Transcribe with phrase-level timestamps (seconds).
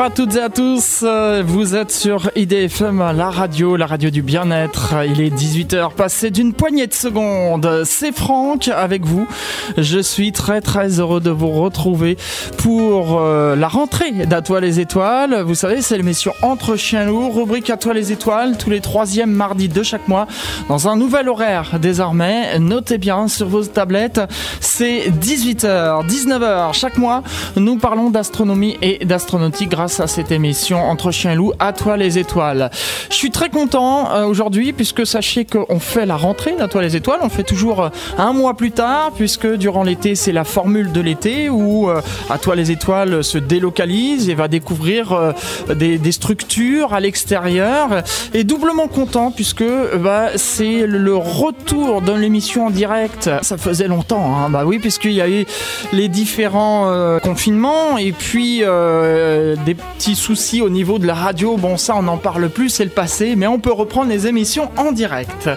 [0.00, 4.08] Bonjour à toutes et à tous, euh, vous êtes sur IDFM, la radio, la radio
[4.08, 4.94] du bien-être.
[5.06, 7.82] Il est 18h, passé d'une poignée de secondes.
[7.84, 9.28] C'est Franck avec vous.
[9.76, 12.16] Je suis très très heureux de vous retrouver
[12.56, 15.42] pour euh, la rentrée d'À toi les étoiles.
[15.42, 19.32] Vous savez, c'est l'émission Entre chiens lourds, rubrique À toi les étoiles, tous les troisièmes
[19.32, 20.26] mardis de chaque mois,
[20.70, 22.58] dans un nouvel horaire désormais.
[22.58, 24.22] Notez bien sur vos tablettes,
[24.60, 27.22] c'est 18h, 19h chaque mois.
[27.56, 31.96] Nous parlons d'astronomie et d'astronautique grâce à cette émission Entre chiens et loups, à toi
[31.96, 32.70] les étoiles.
[33.10, 36.94] Je suis très content euh, aujourd'hui puisque sachez qu'on fait la rentrée d'à toi les
[36.94, 37.18] étoiles.
[37.22, 41.00] On fait toujours euh, un mois plus tard puisque durant l'été c'est la formule de
[41.00, 45.34] l'été où euh, à toi les étoiles se délocalise et va découvrir
[45.74, 48.02] des, structures à l'extérieur.
[48.34, 49.64] Et doublement content puisque
[49.98, 53.30] bah, c'est le retour de l'émission en direct.
[53.42, 54.50] Ça faisait longtemps, hein.
[54.50, 55.46] bah oui, puisqu'il y a eu
[55.92, 61.56] les différents confinements et puis des petits soucis au niveau de la radio.
[61.56, 64.70] Bon, ça, on n'en parle plus, c'est le passé, mais on peut reprendre les émissions
[64.76, 65.50] en direct.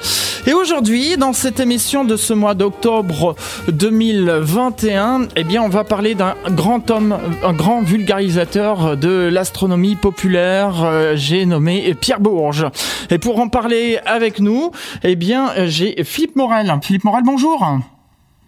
[0.48, 3.36] Et aujourd'hui, dans cette émission de ce mois d'octobre
[3.68, 10.84] 2021, eh bien, on va parler d'un grand homme, un grand vulgarisateur de l'astronomie populaire.
[10.84, 12.68] Euh, j'ai nommé Pierre Bourges.
[13.10, 14.72] Et pour en parler avec nous,
[15.04, 16.74] eh bien, j'ai Philippe Morel.
[16.82, 17.66] Philippe Morel, bonjour.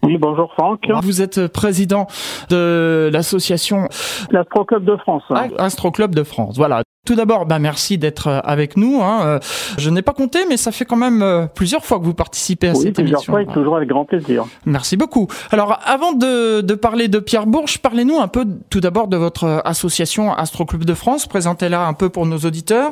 [0.06, 0.82] Oui, bonjour Franck.
[1.02, 2.06] Vous êtes président
[2.50, 3.88] de l'association
[4.34, 5.24] Astro Club de France.
[5.58, 6.84] Astro Club de France, voilà.
[7.06, 9.00] Tout d'abord, bah merci d'être euh, avec nous.
[9.04, 9.20] Hein.
[9.26, 9.40] Euh,
[9.78, 12.70] je n'ai pas compté, mais ça fait quand même euh, plusieurs fois que vous participez
[12.70, 13.34] à oui, cette plusieurs émission.
[13.34, 14.46] Fois et toujours avec grand plaisir.
[14.66, 15.28] Merci beaucoup.
[15.52, 19.62] Alors, avant de, de parler de Pierre Bourges, parlez-nous un peu tout d'abord de votre
[19.66, 21.28] association Astro Club de France.
[21.28, 22.92] Présentez-la un peu pour nos auditeurs.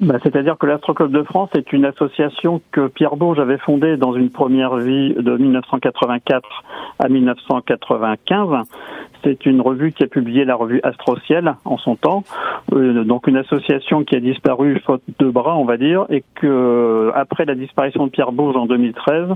[0.00, 3.96] Bah, C'est-à-dire que l'Astro Club de France est une association que Pierre Bourges avait fondée
[3.96, 6.42] dans une première vie de 1984
[6.98, 8.66] à 1995
[9.22, 12.24] c'est une revue qui a publié la revue Astrociel en son temps,
[12.72, 17.10] euh, donc une association qui a disparu faute de bras, on va dire, et que
[17.14, 19.28] après la disparition de Pierre Bourges en 2013,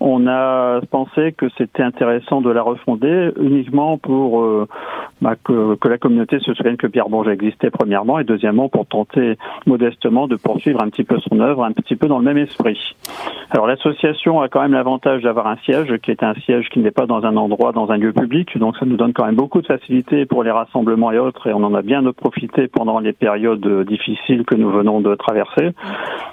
[0.00, 4.66] on a pensé que c'était intéressant de la refonder uniquement pour euh,
[5.20, 8.86] bah, que, que, la communauté se souvienne que Pierre Bourges existait premièrement, et deuxièmement pour
[8.86, 9.36] tenter
[9.66, 12.78] modestement de poursuivre un petit peu son œuvre, un petit peu dans le même esprit.
[13.50, 16.90] Alors l'association a quand même l'avantage d'avoir un siège qui est un siège qui n'est
[16.90, 19.60] pas dans un endroit, dans un lieu public, donc ça nous donne quand même beaucoup
[19.60, 23.12] de facilité pour les rassemblements et autres, et on en a bien profité pendant les
[23.12, 25.70] périodes difficiles que nous venons de traverser.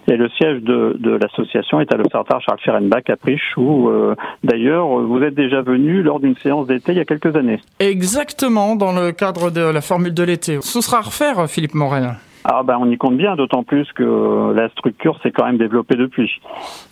[0.08, 4.16] Et le siège de, de l'association est à l'Observatoire Charles Ferenbach à Priche, où euh,
[4.44, 7.60] d'ailleurs vous êtes déjà venu lors d'une séance d'été il y a quelques années.
[7.80, 10.58] Exactement, dans le cadre de la formule de l'été.
[10.62, 12.16] Ce sera à refaire, Philippe Morel.
[12.52, 15.96] Ah ben on y compte bien, d'autant plus que la structure s'est quand même développée
[15.96, 16.32] depuis.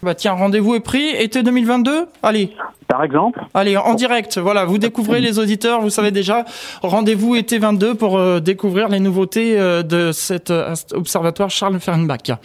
[0.04, 2.52] Bah tiens, rendez-vous est pris, été 2022 Allez
[2.88, 6.46] Par exemple Allez, en direct, voilà, vous découvrez les auditeurs, vous savez déjà,
[6.84, 12.38] rendez-vous été 22 pour euh, découvrir les nouveautés euh, de cet euh, observatoire Charles Fernbach.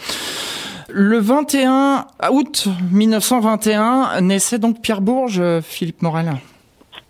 [0.88, 6.32] Le 21 août 1921 naissait donc Pierre Bourges, Philippe Morel.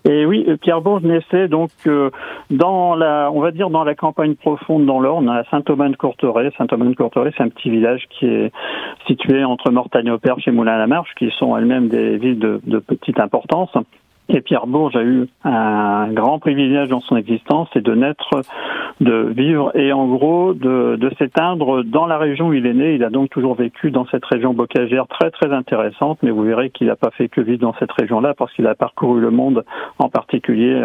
[0.04, 2.10] Et oui, Pierre Bourges naissait donc euh,
[2.50, 6.50] dans la, on va dire dans la campagne profonde dans l'Orne, à Saint-Thomas-de-Courteret.
[6.58, 8.52] Saint-Thomas-de-Courteret, c'est un petit village qui est
[9.06, 13.70] situé entre Mortagne-au-Perche et Moulins-la-Marche, qui sont elles-mêmes des villes de petite importance.
[14.28, 18.30] Et Pierre Bourges a eu un grand privilège dans son existence, c'est de naître,
[19.00, 22.94] de vivre et en gros de, s'éteindre dans la région où il est né.
[22.94, 26.70] Il a donc toujours vécu dans cette région bocagère très très intéressante, mais vous verrez
[26.70, 29.64] qu'il n'a pas fait que vivre dans cette région-là parce qu'il a parcouru le monde,
[29.98, 30.82] en particulier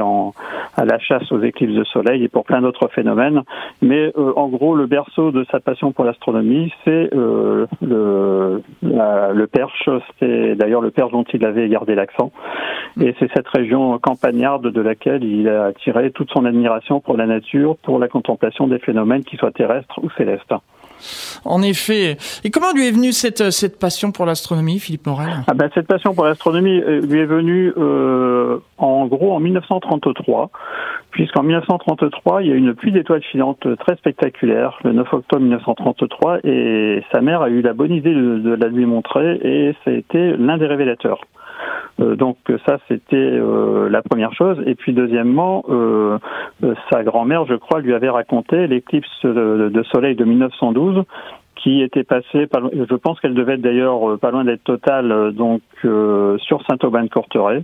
[0.76, 3.44] à la chasse aux éclipses de soleil et pour plein d'autres phénomènes.
[3.82, 9.90] Mais euh, en gros, le berceau de sa passion pour l'astronomie, c'est euh, le, Perche.
[10.20, 12.32] C'est d'ailleurs le Perche dont il avait gardé l'accent.
[13.34, 18.00] Cette région campagnarde de laquelle il a tiré toute son admiration pour la nature, pour
[18.00, 20.54] la contemplation des phénomènes, qu'ils soient terrestres ou célestes.
[21.46, 22.18] En effet.
[22.44, 25.30] Et comment lui est venue cette, cette passion pour l'astronomie, Philippe Morel?
[25.48, 30.50] Ah ben, Cette passion pour l'astronomie euh, lui est venue euh, en gros en 1933,
[31.12, 35.42] puisqu'en 1933, il y a eu une pluie d'étoiles filantes très spectaculaire, le 9 octobre
[35.42, 39.76] 1933, et sa mère a eu la bonne idée de, de la lui montrer, et
[39.86, 41.22] ça a été l'un des révélateurs.
[42.00, 44.62] Euh, donc ça, c'était euh, la première chose.
[44.66, 46.18] Et puis deuxièmement, euh,
[46.92, 51.04] sa grand-mère, je crois, lui avait raconté l'éclipse de, de, soleil de 1912
[51.58, 56.64] qui était passée, je pense qu'elle devait être d'ailleurs pas loin d'être totale, donc sur
[56.68, 57.64] Saint-Aubin-de-Courteret.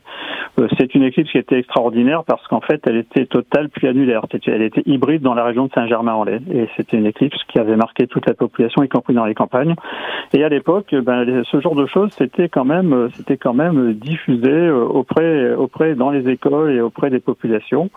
[0.77, 4.25] c'est une éclipse qui était extraordinaire parce qu'en fait, elle était totale puis annulaire.
[4.47, 8.07] Elle était hybride dans la région de Saint-Germain-en-Laye et c'était une éclipse qui avait marqué
[8.07, 9.75] toute la population, y compris dans les campagnes.
[10.33, 14.69] Et à l'époque, ben, ce genre de choses, c'était quand même, c'était quand même diffusé
[14.69, 17.89] auprès, auprès dans les écoles et auprès des populations,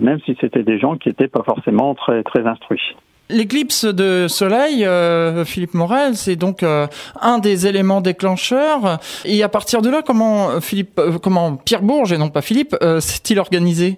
[0.00, 2.96] même si c'était des gens qui n'étaient pas forcément très, très instruits.
[3.32, 6.86] L'éclipse de soleil, euh, Philippe Morel, c'est donc euh,
[7.20, 9.00] un des éléments déclencheurs.
[9.24, 12.76] Et à partir de là, comment Philippe, euh, comment Pierre Bourges et non pas Philippe,
[13.00, 13.96] s'est-il organisé?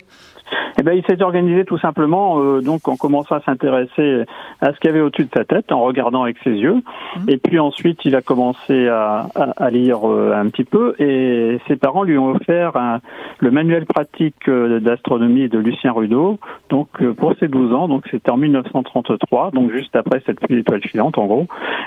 [0.78, 4.24] Eh ben, il s'est organisé tout simplement euh, donc en commençant à s'intéresser
[4.60, 6.74] à ce qu'il y avait au-dessus de sa tête, en regardant avec ses yeux.
[6.74, 7.28] Mmh.
[7.28, 10.94] Et puis ensuite, il a commencé à, à, lire euh, un petit peu.
[10.98, 13.00] Et ses parents lui ont offert un,
[13.38, 16.38] le manuel pratique euh, d'astronomie de Lucien Rudeau.
[16.70, 20.82] Donc pour ses 12 ans, donc c'était en 1933, donc juste après cette pluie d'étoiles
[20.82, 21.46] filantes en gros.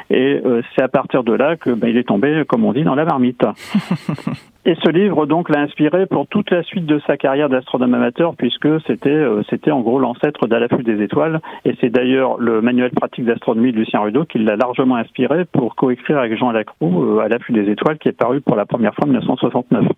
[0.09, 0.41] Et
[0.75, 3.05] c'est à partir de là que ben, il est tombé, comme on dit, dans la
[3.05, 3.43] marmite.
[4.67, 8.35] Et ce livre donc l'a inspiré pour toute la suite de sa carrière d'astronome amateur
[8.35, 12.61] puisque c'était euh, c'était en gros l'ancêtre d'À l'affût des étoiles et c'est d'ailleurs le
[12.61, 16.89] manuel pratique d'astronomie de Lucien Rudeau qui l'a largement inspiré pour coécrire avec Jean Lacroix
[16.89, 19.83] euh, À l'affût des étoiles qui est paru pour la première fois en 1969.
[19.83, 19.95] Donc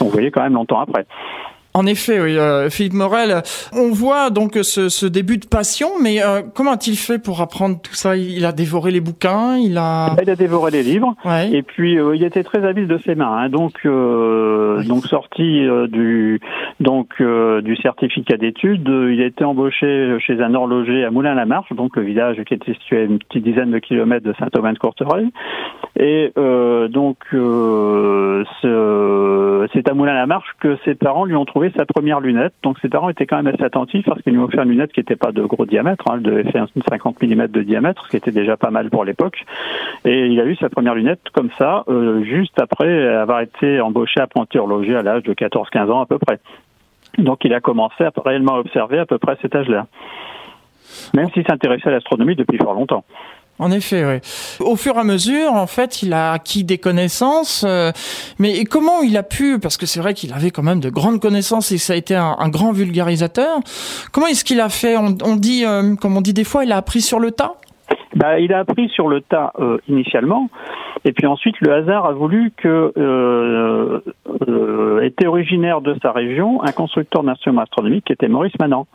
[0.00, 1.04] vous voyez quand même longtemps après.
[1.72, 6.42] En effet, oui, euh, Philippe Morel, on voit donc ce, début de passion, mais euh,
[6.52, 8.16] comment a-t-il fait pour apprendre tout ça?
[8.16, 10.16] Il a dévoré les bouquins, il a...
[10.20, 11.14] Il a dévoré les livres,
[11.52, 13.30] et puis euh, il était très habile de ses mains.
[13.30, 13.48] Hein.
[13.50, 16.40] donc, donc sorti du
[16.80, 22.02] donc du certificat d'études, il a été embauché chez un horloger à Moulins-la-Marche, donc le
[22.02, 25.28] village qui était situé à une petite dizaine de kilomètres de Saint-Aubin-de-Courtereuil,
[25.96, 26.32] et
[26.88, 27.18] donc
[29.72, 32.54] c'est à Moulins-la-Marche que ses parents lui ont trouvé sa première lunette.
[32.62, 34.92] Donc ses parents étaient quand même assez attentifs parce qu'ils lui ont offert une lunette
[34.92, 38.10] qui n'était pas de gros diamètre, hein, elle devait faire 50 mm de diamètre, ce
[38.10, 39.44] qui était déjà pas mal pour l'époque.
[40.04, 44.20] Et il a eu sa première lunette comme ça, euh, juste après avoir été embauché
[44.20, 46.40] apprenti horloger à l'âge de 14-15 ans à peu près.
[47.18, 49.86] Donc il a commencé à réellement observer à peu près cet âge-là.
[51.14, 53.04] Même s'il s'intéressait à l'astronomie depuis fort longtemps.
[53.60, 54.66] En effet, oui.
[54.66, 57.62] Au fur et à mesure, en fait, il a acquis des connaissances.
[57.66, 57.92] Euh,
[58.38, 61.20] mais comment il a pu, parce que c'est vrai qu'il avait quand même de grandes
[61.20, 63.60] connaissances et ça a été un, grand vulgarisateur.
[64.12, 64.96] Comment est-ce qu'il a fait?
[64.96, 67.56] On, dit, euh, comme on dit des fois, il a appris sur le tas?
[68.16, 70.48] Bah, il a appris sur le tas euh, initialement.
[71.04, 74.00] Et puis ensuite, le hasard a voulu que euh,
[74.48, 78.86] euh, était originaire de sa région un constructeur d'instruments astronomiques qui était Maurice Manant.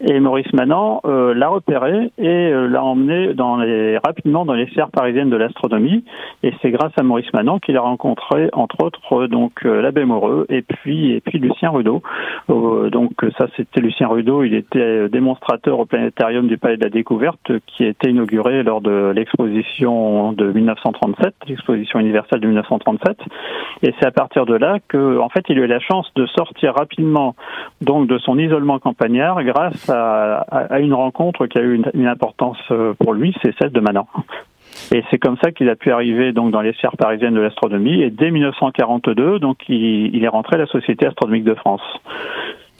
[0.00, 4.68] Et Maurice Manant euh, l'a repéré et euh, l'a emmené dans les, rapidement dans les
[4.70, 6.04] serres parisiennes de l'astronomie.
[6.42, 10.62] Et c'est grâce à Maurice Manant qu'il a rencontré, entre autres, donc l'abbé Moreux et
[10.62, 12.02] puis et puis Lucien Rudeau.
[12.48, 14.44] Donc ça, c'était Lucien Rudeau.
[14.44, 18.80] Il était démonstrateur au planétarium du Palais de la Découverte qui a été inauguré lors
[18.80, 23.16] de l'exposition de 1937 l'exposition universelle de 1937.
[23.82, 26.26] Et c'est à partir de là que, en fait, il a eu la chance de
[26.26, 27.34] sortir rapidement
[27.80, 32.94] donc de son isolement campagnard grâce à, une rencontre qui a eu une, importance euh,
[32.98, 34.06] pour lui, c'est celle de Manan.
[34.92, 38.02] Et c'est comme ça qu'il a pu arriver donc dans les sphères parisiennes de l'astronomie.
[38.02, 41.82] Et dès 1942, donc il, est rentré à la Société astronomique de France.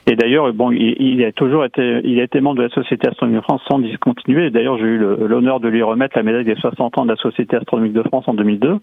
[0.06, 3.40] Et d'ailleurs, bon, il, a toujours été, il a été membre de la Société astronomique
[3.40, 4.50] de France sans discontinuer.
[4.50, 7.56] D'ailleurs, j'ai eu l'honneur de lui remettre la médaille des 60 ans de la Société
[7.56, 8.80] astronomique de France en 2002.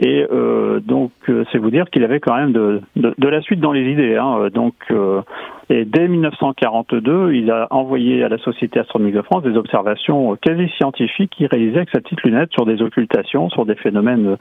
[0.00, 3.40] Et euh, donc, euh, c'est vous dire qu'il avait quand même de, de, de, la
[3.40, 4.16] suite dans les idées.
[4.16, 4.48] Hein.
[4.52, 5.22] Donc, euh,
[5.70, 10.68] et dès 1942, il a envoyé à la Société astronomique de France des observations quasi
[10.76, 14.36] scientifiques qu'il réalisait avec sa petite lunette sur des occultations, sur des phénomènes,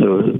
[0.00, 0.32] euh,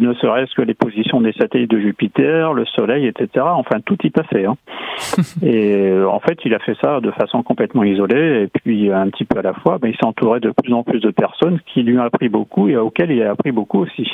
[0.00, 3.46] ne serait-ce que les positions des satellites de Jupiter, le Soleil, etc.
[3.48, 4.44] Enfin, tout y passait.
[4.44, 4.56] Hein.
[5.42, 9.08] et euh, en fait, il a fait ça de façon complètement isolée et puis un
[9.10, 11.60] petit peu à la fois, mais il s'est entouré de plus en plus de personnes
[11.72, 14.08] qui lui ont appris beaucoup et auxquelles il a appris beaucoup aussi.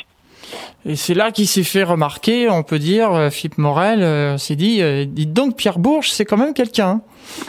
[0.85, 4.55] Et c'est là qu'il s'est fait remarquer, on peut dire, euh, Philippe Morel euh, s'est
[4.55, 7.01] dit, euh, dites donc Pierre Bourges, c'est quand même quelqu'un.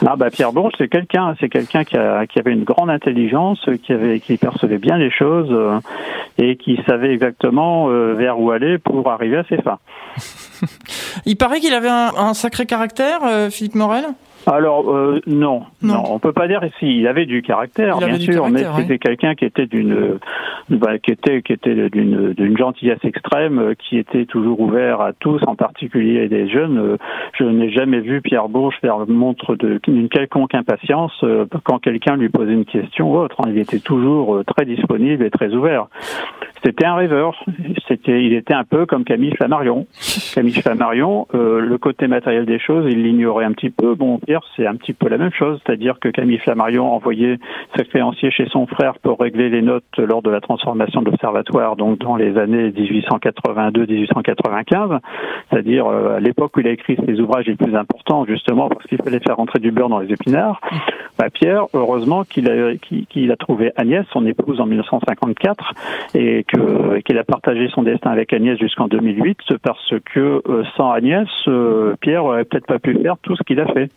[0.06, 1.96] Ah bah Pierre Bourges, c'est quelqu'un, c'est quelqu'un qui,
[2.28, 5.50] qui, avait une grande intelligence, qui avait, qui percevait bien les choses
[6.38, 9.78] et qui savait exactement vers où aller pour arriver à ses fins.
[11.26, 14.04] Il paraît qu'il avait un sacré caractère, Philippe Morel?
[14.46, 18.49] Alors euh, non, non, on peut pas dire si il avait du caractère, bien sûr,
[18.49, 20.18] mais c'était quelqu'un qui était d'une,
[20.68, 25.12] bah, qui était qui était d'une d'une gentillesse extrême, euh, qui était toujours ouvert à
[25.12, 26.78] tous, en particulier des jeunes.
[26.78, 26.96] Euh,
[27.38, 31.25] je n'ai jamais vu Pierre Bourges faire montre d'une quelconque impatience
[31.64, 33.37] quand quelqu'un lui posait une question ou autre.
[33.46, 35.87] Il était toujours très disponible et très ouvert.
[36.64, 37.45] C'était un rêveur.
[37.88, 39.87] C'était, il était un peu comme Camille Flammarion.
[40.35, 43.95] Camille Flammarion, euh, le côté matériel des choses, il l'ignorait un petit peu.
[43.95, 47.38] Bon, Pierre, c'est un petit peu la même chose, c'est-à-dire que Camille Flammarion envoyait
[47.76, 51.76] ses créanciers chez son frère pour régler les notes lors de la transformation de l'observatoire,
[51.76, 55.00] donc dans les années 1882-1895,
[55.50, 58.87] c'est-à-dire euh, à l'époque où il a écrit ses ouvrages les plus importants, justement parce
[58.87, 60.61] qu'il fallait faire rentrer du beurre dans les épinards.
[61.19, 65.75] Bah, Pierre, heureusement qu'il a, qu'il a trouvé Agnès, son épouse, en 1954,
[66.14, 66.42] et
[67.04, 71.94] qu'il a partagé son destin avec Agnès jusqu'en 2008 parce que euh, sans Agnès, euh,
[72.00, 73.90] Pierre aurait peut-être pas pu faire tout ce qu'il a fait.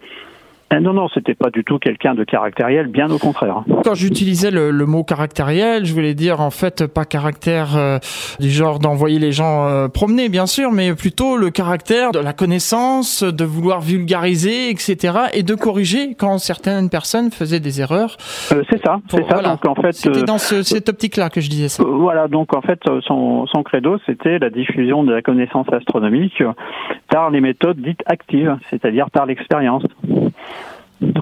[0.72, 3.64] Eh non, non, c'était pas du tout quelqu'un de caractériel, bien au contraire.
[3.84, 8.00] Quand j'utilisais le, mot caractériel, je voulais dire en fait pas caractère euh,
[8.40, 12.34] du genre d'envoyer les gens euh, promener, bien sûr, mais plutôt le caractère de la
[12.34, 18.18] connaissance, de vouloir vulgariser, etc., et de corriger quand certaines personnes faisaient des erreurs.
[18.52, 19.42] Euh, c'est ça, c'est ça.
[19.42, 21.84] Donc en fait, c'était dans cette optique-là que je disais ça.
[21.84, 26.42] voilà, donc en fait, son, son credo, c'était la diffusion de la connaissance astronomique
[27.10, 29.84] par les méthodes dites actives, c'est-à-dire par l'expérience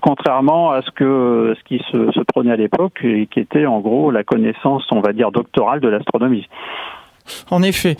[0.01, 3.79] contrairement à ce que ce qui se, se prenait à l'époque et qui était en
[3.79, 6.47] gros la connaissance, on va dire, doctorale de l'astronomie.
[7.49, 7.97] En effet.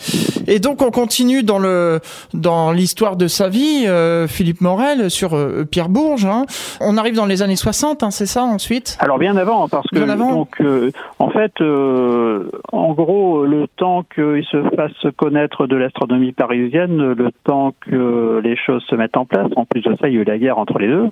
[0.47, 1.99] Et donc on continue dans le
[2.33, 6.25] dans l'histoire de sa vie, euh, Philippe Morel sur euh, Pierre Bourges.
[6.25, 6.45] Hein.
[6.81, 8.97] On arrive dans les années 60, hein, c'est ça ensuite?
[8.99, 14.61] Alors bien avant, parce que donc euh, en fait, en gros, le temps qu'il se
[14.75, 19.49] fasse connaître de l'astronomie parisienne, le temps que les choses se mettent en place.
[19.55, 21.09] En plus de ça, il y a eu la guerre entre les deux.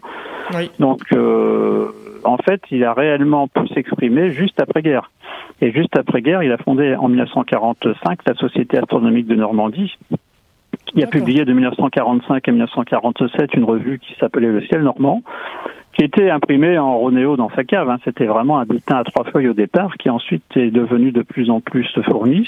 [0.54, 0.70] Oui.
[0.80, 1.02] Donc
[2.24, 5.12] en fait, il a réellement pu s'exprimer juste après-guerre.
[5.62, 9.96] Et juste après-guerre, il a fondé en 1945 la Société astronomique de Normandie,
[10.88, 15.22] qui a publié de 1945 à 1947 une revue qui s'appelait Le ciel normand,
[15.94, 17.90] qui était imprimée en Ronéo dans sa cave.
[17.90, 17.98] Hein.
[18.04, 21.50] C'était vraiment un bulletin à trois feuilles au départ, qui ensuite est devenu de plus
[21.50, 22.48] en plus fourni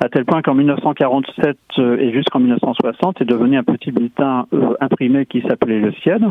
[0.00, 4.74] à tel point qu'en 1947 euh, et jusqu'en 1960 est devenu un petit bulletin euh,
[4.80, 6.22] imprimé qui s'appelait Le Ciel,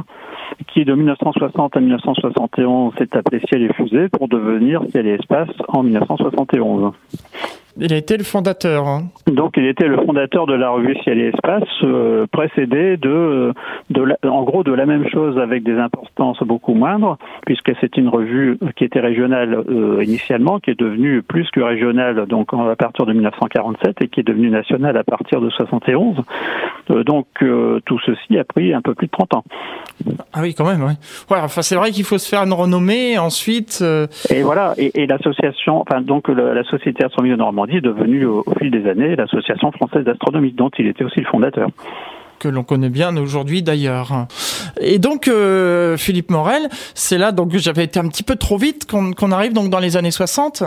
[0.67, 5.49] qui de 1960 à 1971 s'est appelé Ciel et Fusée pour devenir Ciel et Espace
[5.67, 6.93] en 1971.
[7.79, 8.87] Il a été le fondateur.
[8.87, 9.03] Hein.
[9.27, 13.53] Donc il était le fondateur de la revue Ciel et Espace, euh, précédé de,
[13.91, 18.09] de en gros de la même chose avec des importances beaucoup moindres, puisque c'est une
[18.09, 23.05] revue qui était régionale euh, initialement, qui est devenue plus que régionale donc à partir
[23.05, 26.17] de 1947 et qui est devenue nationale à partir de 71.
[26.89, 27.27] Euh, donc
[27.85, 29.43] tout ceci a pris un peu plus de 30 ans.
[30.33, 30.81] Ah oui, quand même.
[30.81, 30.93] Ouais.
[31.29, 33.83] ouais enfin c'est vrai qu'il faut se faire une renommée ensuite.
[34.29, 34.73] Et voilà.
[34.77, 38.89] Et, et l'association, enfin donc la, société astronomie de Normandie est devenue au, fil des
[38.89, 41.69] années l'Association française d'astronomie, dont il était aussi le fondateur
[42.39, 44.27] que l'on connaît bien aujourd'hui d'ailleurs.
[44.79, 48.85] Et donc euh, Philippe Morel, c'est là donc j'avais été un petit peu trop vite
[48.85, 50.61] qu'on arrive donc dans les années 60.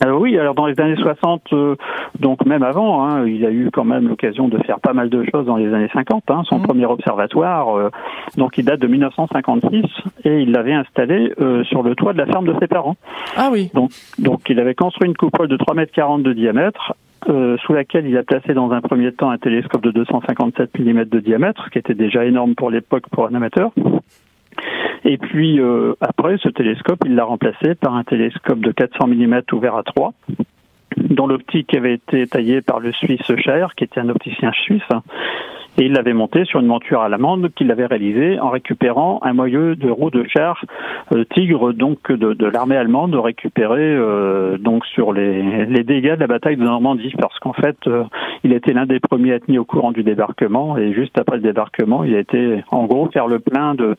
[0.00, 1.74] Alors oui, alors dans les années 60, euh,
[2.20, 5.24] donc même avant, hein, il a eu quand même l'occasion de faire pas mal de
[5.32, 6.22] choses dans les années 50.
[6.28, 6.62] Hein, son mmh.
[6.62, 7.90] premier observatoire, euh,
[8.36, 9.84] donc il date de 1956
[10.24, 12.96] et il l'avait installé euh, sur le toit de la ferme de ses parents.
[13.36, 13.70] Ah oui.
[13.74, 16.94] Donc, donc il avait construit une coupole de 3,40 m de diamètre
[17.26, 21.20] sous laquelle il a placé dans un premier temps un télescope de 257 mm de
[21.20, 23.70] diamètre, qui était déjà énorme pour l'époque pour un amateur.
[25.04, 29.42] Et puis euh, après, ce télescope, il l'a remplacé par un télescope de 400 mm
[29.52, 30.12] ouvert à 3,
[30.96, 34.82] dont l'optique avait été taillée par le Suisse Scher, qui était un opticien suisse,
[35.78, 39.76] et il l'avait monté sur une monture allemande qu'il avait réalisée en récupérant un moyeu
[39.76, 40.64] de roue de char
[41.12, 46.20] euh, Tigre donc de, de l'armée allemande récupéré euh, donc sur les, les, dégâts de
[46.20, 48.04] la bataille de Normandie parce qu'en fait euh,
[48.42, 51.42] il était l'un des premiers à mis au courant du débarquement et juste après le
[51.42, 53.94] débarquement il a été en gros faire le plein de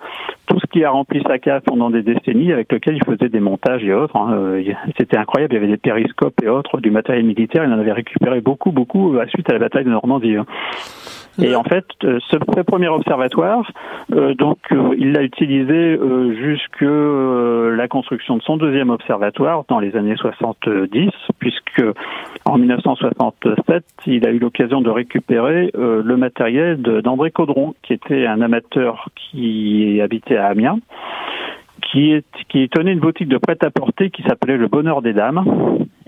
[0.48, 3.40] tout ce qui a rempli sa cave pendant des décennies avec lequel il faisait des
[3.40, 4.16] montages et autres.
[4.16, 4.56] Hein.
[4.98, 7.92] C'était incroyable, il y avait des périscopes et autres, du matériel militaire, il en avait
[7.92, 10.36] récupéré beaucoup beaucoup à suite à la bataille de Normandie.
[10.36, 10.46] Hein.
[11.42, 13.72] Et en fait, euh, ce, premier observatoire,
[14.14, 15.98] euh, donc euh, il l'a utilisé
[16.42, 21.84] jusque la construction de son deuxième observatoire dans les années 70, puisque
[22.46, 28.42] en 1967, il a eu l'occasion de récupérer le matériel d'André Caudron, qui était un
[28.42, 30.80] amateur qui habitait à Amiens
[31.92, 35.44] qui, est, qui tenait une boutique de prêt-à-porter qui s'appelait Le Bonheur des Dames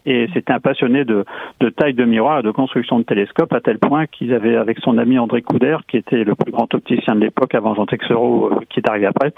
[0.05, 1.25] et c'était un passionné de,
[1.59, 4.79] de taille de miroir et de construction de télescopes à tel point qu'ils avaient avec
[4.79, 8.51] son ami André Couder, qui était le plus grand opticien de l'époque avant Jean Texereau,
[8.51, 9.33] euh, qui est arrivé après,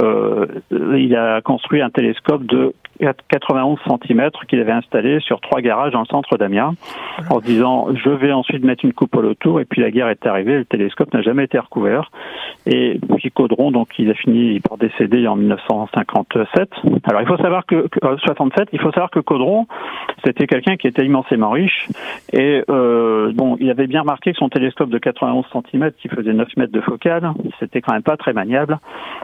[0.00, 2.74] euh, il a construit un télescope de
[3.28, 6.72] 91 cm qu'il avait installé sur trois garages dans le centre d'Amiens,
[7.30, 9.60] en disant je vais ensuite mettre une coupole autour.
[9.60, 12.10] Et puis la guerre est arrivée, le télescope n'a jamais été recouvert.
[12.66, 16.70] Et puis Caudron, donc il a fini par décéder en 1957.
[17.04, 17.88] Alors il faut savoir que,
[18.24, 19.66] 67, euh, il faut savoir que Caudron
[20.24, 21.88] C'était quelqu'un qui était immensément riche
[22.32, 26.32] et euh, bon, il avait bien remarqué que son télescope de 91 cm qui faisait
[26.32, 28.78] 9 mètres de focale, c'était quand même pas très maniable.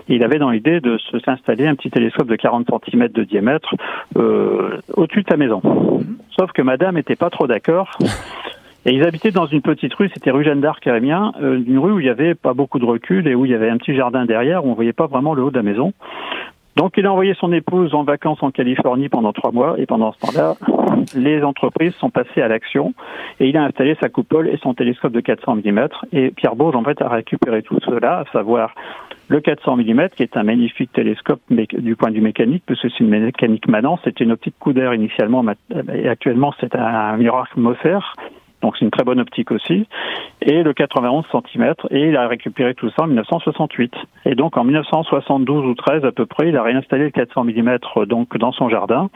[0.09, 3.75] il avait dans l'idée de s'installer un petit télescope de 40 cm de diamètre
[4.17, 5.61] euh, au-dessus de sa maison.
[6.39, 7.99] Sauf que Madame n'était pas trop d'accord.
[8.87, 11.79] Et ils habitaient dans une petite rue, c'était rue Jeanne d'Arc à Amiens, euh, une
[11.79, 13.79] rue où il y avait pas beaucoup de recul et où il y avait un
[13.79, 15.95] petit jardin derrière où on voyait pas vraiment le haut de la maison.
[16.77, 19.77] Donc il a envoyé son épouse en vacances en Californie pendant trois mois.
[19.79, 20.55] Et pendant ce temps-là,
[21.15, 22.95] les entreprises sont passées à l'action.
[23.41, 26.77] Et il a installé sa coupole et son télescope de 400 mm et Pierre Bourges
[26.77, 28.75] en fait a récupéré tout cela, à savoir
[29.29, 32.89] le 400 mm qui est un magnifique télescope du point de vue mécanique parce que
[32.89, 35.45] c'est une mécanique manante, c'était une optique coup d'air initialement
[35.93, 37.99] et actuellement c'est un miroir Moser
[38.65, 39.87] donc c'est une très bonne optique aussi,
[40.41, 43.93] et le 91 cm, et il a récupéré tout ça en 1968.
[44.25, 47.79] Et donc en 1972 ou 13 à peu près, il a réinstallé le 400 mm
[48.07, 49.11] donc dans son jardin,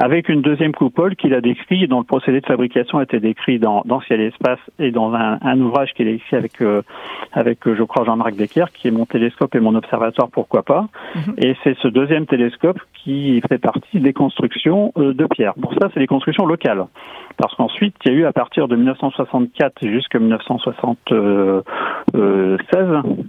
[0.00, 3.58] avec une deuxième coupole qu'il a décrit, dont le procédé de fabrication a été décrit
[3.58, 6.80] dans, dans Ciel et Espace et dans un, un ouvrage qu'il a écrit avec, euh,
[7.34, 10.88] avec euh, je crois, Jean-Marc Becker, qui est mon télescope et mon observatoire, pourquoi pas.
[11.14, 11.34] Mhm.
[11.36, 15.52] Et c'est ce deuxième télescope qui fait partie des constructions euh, de Pierre.
[15.60, 16.86] Pour ça, c'est des constructions locales.
[17.36, 21.62] Parce qu'ensuite, il y a eu à partir de 1964 jusqu'à 1976,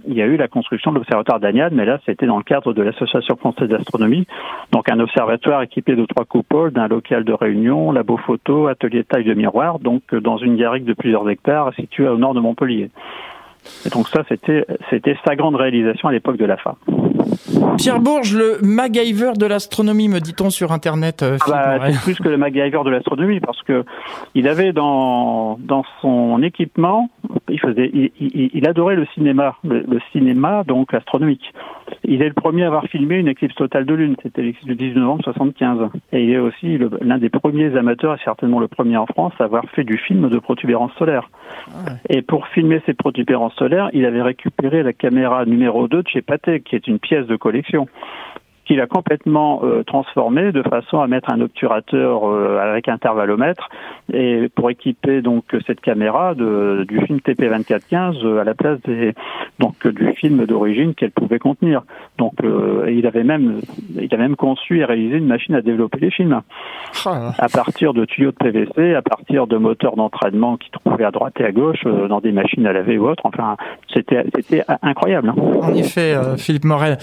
[0.08, 2.72] il y a eu la construction de l'observatoire d'Agnade, mais là, c'était dans le cadre
[2.72, 4.26] de l'Association française d'astronomie,
[4.70, 9.06] donc un observatoire équipé de trois coupoles d'un local de réunion, labo photo, atelier de
[9.06, 12.40] taille de miroir, donc euh, dans une garrigue de plusieurs hectares située au nord de
[12.40, 12.90] Montpellier.
[13.86, 16.76] Et donc ça, c'était sa grande réalisation à l'époque de la FA.
[17.76, 21.22] Pierre Bourges, le MacGyver de l'astronomie, me dit-on sur Internet.
[21.22, 23.84] Euh, ah bah, c'est plus que le MacGyver de l'astronomie parce que
[24.34, 27.08] il avait dans dans son équipement,
[27.48, 31.52] il faisait, il, adorait le cinéma, le, cinéma donc astronomique.
[32.04, 34.74] Il est le premier à avoir filmé une éclipse totale de lune, c'était l'éclipse du
[34.74, 35.90] 19 novembre 75.
[36.12, 39.44] Et il est aussi l'un des premiers amateurs, et certainement le premier en France, à
[39.44, 41.30] avoir fait du film de protubérance solaire.
[41.74, 46.08] Ah et pour filmer ces protubérances solaires, il avait récupéré la caméra numéro 2 de
[46.08, 47.86] chez Patek, qui est une pièce de collection
[48.64, 53.68] qu'il a complètement euh, transformé de façon à mettre un obturateur euh, avec intervallomètre
[54.12, 59.14] et pour équiper donc cette caméra de, du film TP2415 euh, à la place des
[59.58, 61.82] donc du film d'origine qu'elle pouvait contenir.
[62.18, 62.34] Donc
[62.88, 63.60] il avait même
[64.00, 66.40] il a même conçu et réalisé une machine à développer les films
[67.04, 67.32] ah.
[67.38, 71.34] à partir de tuyaux de PVC, à partir de moteurs d'entraînement qui trouvaient à droite
[71.38, 73.22] et à gauche dans des machines à laver ou autres.
[73.24, 73.56] Enfin,
[73.92, 75.28] c'était c'était incroyable.
[75.30, 75.34] Hein.
[75.62, 76.98] En effet, Philippe Morel.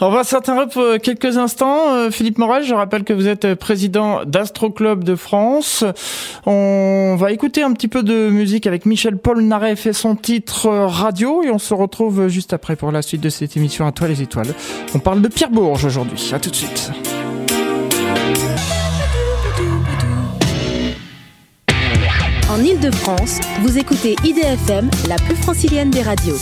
[0.00, 1.94] On va s'interrompre quelques instants.
[1.94, 5.84] Euh, Philippe Morel, je rappelle que vous êtes président d'Astro Club de France.
[6.46, 10.66] On va écouter un petit peu de musique avec Michel Paul Naref et son titre
[10.66, 13.92] euh, Radio et on se retrouve juste après pour la suite de cette émission à
[13.92, 14.54] toi les étoiles.
[14.94, 16.30] On parle de Pierre Bourges aujourd'hui.
[16.32, 16.90] À tout de suite.
[22.50, 26.38] En Ile-de-France, vous écoutez IDFM, la plus francilienne des radios.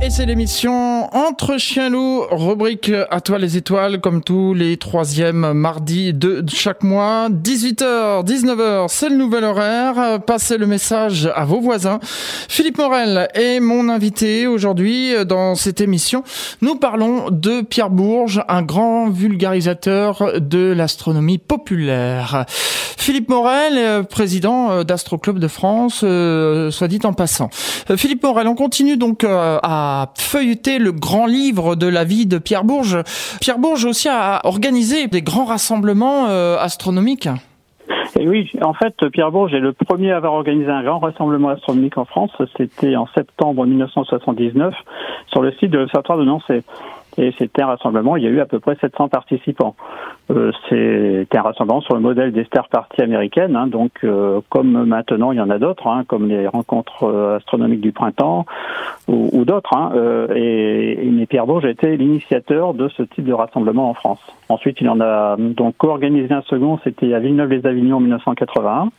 [0.00, 5.52] Et c'est l'émission Entre Chiens Loups, rubrique à toi les étoiles, comme tous les troisièmes
[5.54, 7.28] mardis de chaque mois.
[7.28, 10.20] 18h, 19h, c'est le nouvel horaire.
[10.24, 11.98] Passez le message à vos voisins.
[12.48, 16.22] Philippe Morel est mon invité aujourd'hui dans cette émission.
[16.60, 22.46] Nous parlons de Pierre Bourges, un grand vulgarisateur de l'astronomie populaire.
[23.08, 27.48] Philippe Morel, président d'Astro Club de France, euh, soit dit en passant.
[27.90, 29.58] Euh, Philippe Morel, on continue donc euh,
[29.88, 32.98] à feuilleter le grand livre de la vie de Pierre Bourges.
[33.40, 37.28] Pierre Bourges aussi a organisé des grands rassemblements euh, astronomiques.
[38.18, 41.48] Et oui, en fait, Pierre Bourges est le premier à avoir organisé un grand rassemblement
[41.50, 42.30] astronomique en France.
[42.56, 44.74] C'était en septembre 1979
[45.30, 46.62] sur le site de l'Observatoire de Nancy.
[47.18, 49.74] Et c'était un rassemblement, il y a eu à peu près 700 participants.
[50.30, 54.84] Euh, c'était un rassemblement sur le modèle des Star Parties américaines, hein, donc euh, comme
[54.84, 58.46] maintenant il y en a d'autres, hein, comme les rencontres euh, astronomiques du printemps
[59.08, 59.74] ou, ou d'autres.
[59.74, 63.94] Hein, euh, et, et Pierre Bourges a été l'initiateur de ce type de rassemblement en
[63.94, 64.20] France.
[64.48, 68.90] Ensuite, il en a donc co-organisé un second, c'était à Villeneuve-les-Avignon en 1981.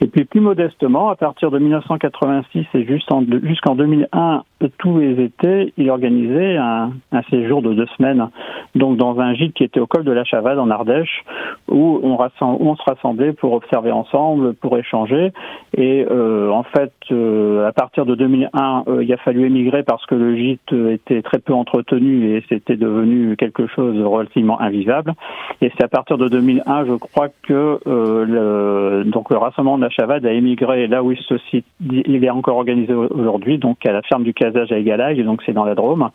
[0.00, 4.42] Et puis plus modestement, à partir de 1986 et jusqu'en 2001,
[4.78, 6.92] tous les étés, il organisait un,
[7.30, 8.28] séjour de deux semaines,
[8.74, 11.24] donc dans un gîte qui était au col de la Chavade en Ardèche,
[11.68, 15.32] où on, se rassemblait pour observer ensemble, pour échanger.
[15.76, 20.04] Et euh, en fait, euh, à partir de 2001, euh, il a fallu émigrer parce
[20.06, 25.14] que le gîte était très peu entretenu et c'était devenu quelque chose de relativement invivable.
[25.60, 29.90] Et c'est à partir de 2001, je crois que le, donc le rassemblement de la
[29.90, 31.34] Chavade a émigré là où il, se,
[31.80, 35.52] il est encore organisé aujourd'hui, donc à la ferme du Casage à Égalaille, donc c'est
[35.52, 36.10] dans la Drôme,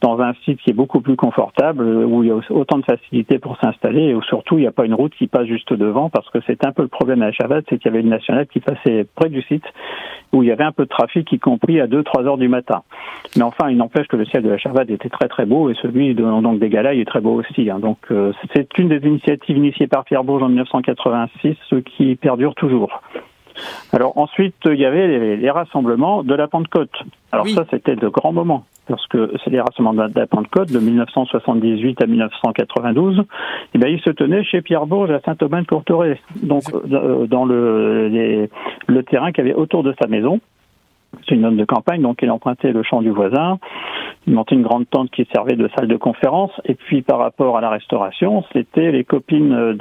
[0.00, 3.38] dans un site qui est beaucoup plus confortable, où il y a autant de facilité
[3.38, 6.10] pour s'installer et où surtout il n'y a pas une route qui passe juste devant,
[6.10, 8.46] parce que c'est un peu le problème à Chavat, c'est qu'il y avait une nationale
[8.46, 9.64] qui passait près du site,
[10.32, 12.82] où il y avait un peu de trafic, y compris à 2-3 heures du matin.
[13.36, 15.74] Mais enfin, il n'empêche que le ciel de la Chavade était très très beau et
[15.74, 17.68] celui de, donc des est très beau aussi.
[17.70, 17.78] Hein.
[17.80, 23.00] Donc euh, c'est une des initiatives initiées par Pierre Bourges en 1986 qui perdure toujours.
[23.92, 26.92] Alors ensuite, il y avait les, rassemblements de la Pentecôte.
[27.32, 30.78] Alors ça, c'était de grands moments, parce que c'est les rassemblements de la Pentecôte de
[30.78, 33.18] 1978 à 1992.
[33.18, 33.22] Et
[33.74, 38.48] eh bien, ils se tenaient chez Pierre Bourges à Saint-Aubin-de-Courtoré, donc euh, dans le,
[38.86, 40.40] le terrain qu'il y avait autour de sa maison.
[41.28, 43.58] C'est une zone de campagne, donc il empruntait le champ du voisin.
[44.26, 46.52] Il montait une grande tente qui servait de salle de conférence.
[46.64, 49.72] Et puis par rapport à la restauration, c'était les copines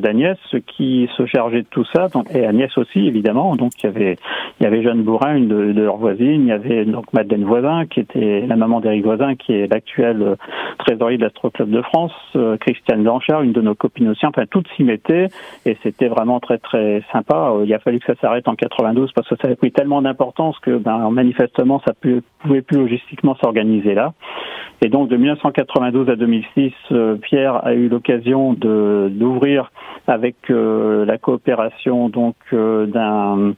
[0.00, 3.56] d'Agnès qui se chargeaient de tout ça, et Agnès aussi évidemment.
[3.56, 4.16] Donc il
[4.60, 6.42] y avait Jeanne Bourrin, une de, leurs voisines.
[6.42, 10.36] Il y avait donc Madeleine Voisin, qui était la maman d'Éric Voisin, qui est l'actuelle
[10.78, 12.12] trésorier de l'Astro Club de France.
[12.36, 14.24] Euh, Christiane Blanchard, une de nos copines aussi.
[14.24, 15.28] Enfin, toutes s'y mettaient
[15.66, 17.52] et c'était vraiment très très sympa.
[17.64, 20.58] Il a fallu que ça s'arrête en 92 parce que ça avait pris tellement d'importance
[20.60, 24.12] que ben, manifestement ça ne pouvait plus logistiquement s'organiser là.
[24.82, 29.70] Et donc de 1992 à 2006, euh, Pierre a eu l'occasion d'ouvrir
[30.06, 33.54] avec euh, la coopération donc euh, d'un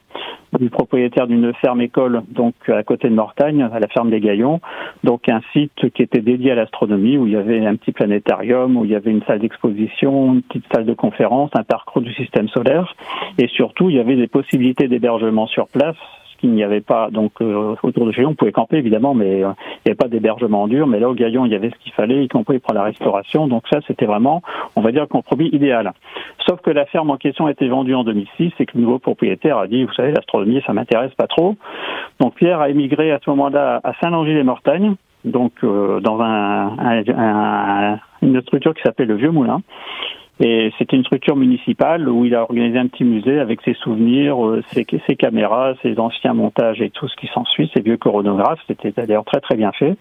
[0.58, 4.60] du propriétaire d'une ferme école donc à côté de Mortagne, à la ferme des Gaillons,
[5.02, 8.76] donc un site qui était dédié à l'astronomie où il y avait un petit planétarium,
[8.76, 12.12] où il y avait une salle d'exposition, une petite salle de conférence, un parcours du
[12.14, 12.94] système solaire
[13.38, 15.96] et surtout il y avait des possibilités d'hébergement sur place
[16.42, 19.44] il n'y avait pas donc euh, autour de chez nous, on pouvait camper évidemment, mais
[19.44, 20.86] euh, il n'y avait pas d'hébergement en dur.
[20.86, 23.46] Mais là au Gaillon, il y avait ce qu'il fallait, y compris pour la restauration.
[23.46, 24.42] Donc ça, c'était vraiment,
[24.76, 25.92] on va dire, un compromis idéal.
[26.46, 28.98] Sauf que la ferme en question a été vendue en 2006 et que le nouveau
[28.98, 31.56] propriétaire a dit, vous savez, l'astronomie, ça m'intéresse pas trop.
[32.20, 38.40] Donc Pierre a émigré à ce moment-là à Saint-Langis-les-Mortagnes, donc euh, dans un, un, une
[38.42, 39.60] structure qui s'appelle le Vieux Moulin.
[40.44, 44.44] Et c'était une structure municipale où il a organisé un petit musée avec ses souvenirs,
[44.44, 48.58] euh, ses, caméras, ses anciens montages et tout ce qui s'ensuit, ses vieux coronographes.
[48.66, 49.96] C'était d'ailleurs très très bien fait.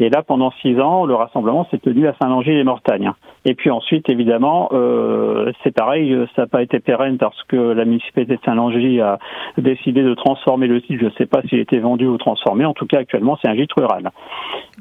[0.00, 3.12] Et là, pendant six ans, le rassemblement s'est tenu à Saint-Langy-les-Mortagnes.
[3.44, 7.84] Et puis ensuite, évidemment, euh, c'est pareil, ça n'a pas été pérenne parce que la
[7.84, 9.18] municipalité de Saint-Langy a
[9.56, 10.98] décidé de transformer le site.
[11.00, 12.64] Je ne sais pas s'il était vendu ou transformé.
[12.64, 14.10] En tout cas, actuellement, c'est un gîte rural.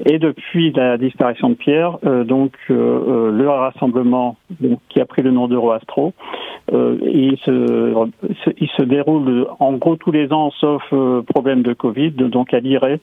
[0.06, 4.38] Et depuis la disparition de Pierre, euh, donc euh, le rassemblement
[4.90, 6.14] qui a pris le nom d'Euroastro,
[6.72, 8.08] il se,
[8.60, 10.84] il se déroule en gros tous les ans, sauf
[11.28, 13.00] problème de Covid, donc à Liré.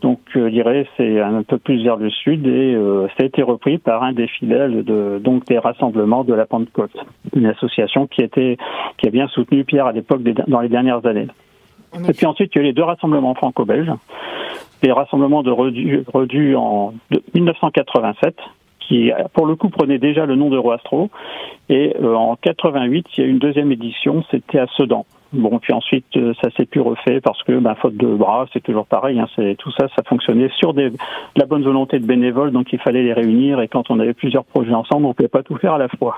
[0.00, 2.76] Donc Liré, c'est un peu plus vers le sud et
[3.16, 6.96] ça a été repris par un des fidèles de donc des rassemblements de la Pentecôte,
[7.34, 8.56] une association qui était
[8.96, 11.28] qui a bien soutenu Pierre à l'époque dans les dernières années.
[12.08, 13.92] Et puis ensuite, il y a eu les deux rassemblements franco-belges,
[14.82, 16.94] les rassemblements de Redu, en
[17.34, 18.36] 1987,
[18.90, 21.10] qui pour le coup prenait déjà le nom de Roastro,
[21.68, 25.06] et euh, en 88, il y a eu une deuxième édition, c'était à Sedan.
[25.32, 28.60] Bon, puis ensuite, euh, ça s'est plus refait parce que, ben, faute de bras, c'est
[28.60, 29.20] toujours pareil.
[29.20, 30.96] Hein, c'est tout ça, ça fonctionnait sur des, de
[31.36, 33.60] la bonne volonté de bénévoles, donc il fallait les réunir.
[33.60, 36.16] Et quand on avait plusieurs projets ensemble, on pouvait pas tout faire à la fois.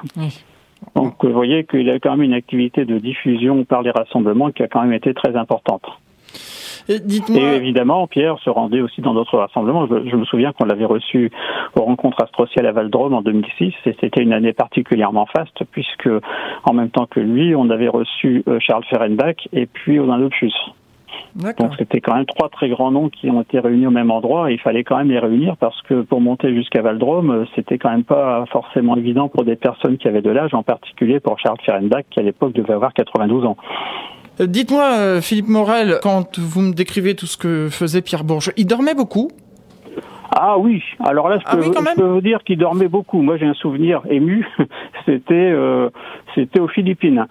[0.95, 4.51] Donc, vous voyez qu'il y a quand même une activité de diffusion par les rassemblements
[4.51, 5.85] qui a quand même été très importante.
[6.89, 7.01] Et,
[7.37, 9.87] évidemment, Pierre se rendait aussi dans d'autres rassemblements.
[9.87, 11.31] Je, me souviens qu'on l'avait reçu
[11.77, 16.09] aux rencontres astrociales à Valdrome en 2006 et c'était une année particulièrement faste puisque
[16.65, 20.29] en même temps que lui, on avait reçu euh, Charles Ferenbach et puis Odin
[21.35, 24.51] Donc c'était quand même trois très grands noms qui ont été réunis au même endroit
[24.51, 27.79] et il fallait quand même les réunir parce que pour monter jusqu'à Valdrome, euh, c'était
[27.79, 31.39] quand même pas forcément évident pour des personnes qui avaient de l'âge, en particulier pour
[31.39, 33.57] Charles Ferenbach qui à l'époque devait avoir 92 ans.
[34.41, 38.53] Euh, dites-moi, euh, Philippe Morel, quand vous me décrivez tout ce que faisait Pierre Bourges,
[38.57, 39.31] il dormait beaucoup?
[40.35, 41.57] Ah oui, alors là, je, ah
[41.95, 43.21] peux, vous dire qu'il dormait beaucoup.
[43.21, 44.47] Moi, j'ai un souvenir ému.
[45.05, 45.91] c'était, euh,
[46.35, 47.27] c'était aux Philippines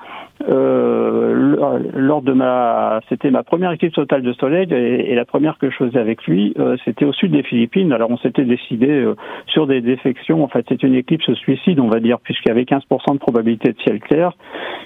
[0.50, 5.70] euh, lors de ma, c'était ma première équipe totale de soleil et, la première que
[5.70, 7.92] je faisais avec lui, euh, c'était au sud des Philippines.
[7.92, 9.16] Alors on s'était décidé euh,
[9.48, 10.44] sur des défections.
[10.44, 13.74] En fait, c'était une éclipse suicide, on va dire, puisqu'il y avait 15% de probabilité
[13.74, 14.34] de ciel clair.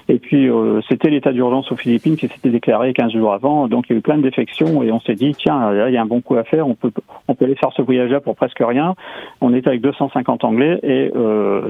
[0.08, 3.68] Et puis euh, c'était l'état d'urgence aux Philippines qui s'était déclaré 15 jours avant.
[3.68, 5.94] Donc il y a eu plein de défections et on s'est dit tiens, là il
[5.94, 6.68] y a un bon coup à faire.
[6.68, 6.92] On peut,
[7.28, 8.96] on peut aller faire ce voyage-là pour presque rien.
[9.42, 11.12] On était avec 250 Anglais et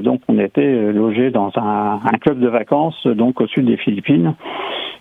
[0.02, 4.34] donc on était logé dans un, un club de vacances donc au sud des Philippines.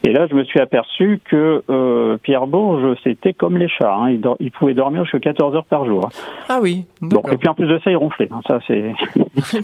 [0.06, 3.96] Et là, je me suis aperçu que euh, Pierre Bourges, c'était comme les chats.
[3.96, 4.20] Hein.
[4.40, 6.10] Il, pouvait dormir jusqu'à 14 heures par jour.
[6.48, 6.86] Ah oui.
[7.32, 8.30] et puis en plus de ça, il ronflait.
[8.32, 8.42] Hein.
[8.48, 8.94] Ça, c'est.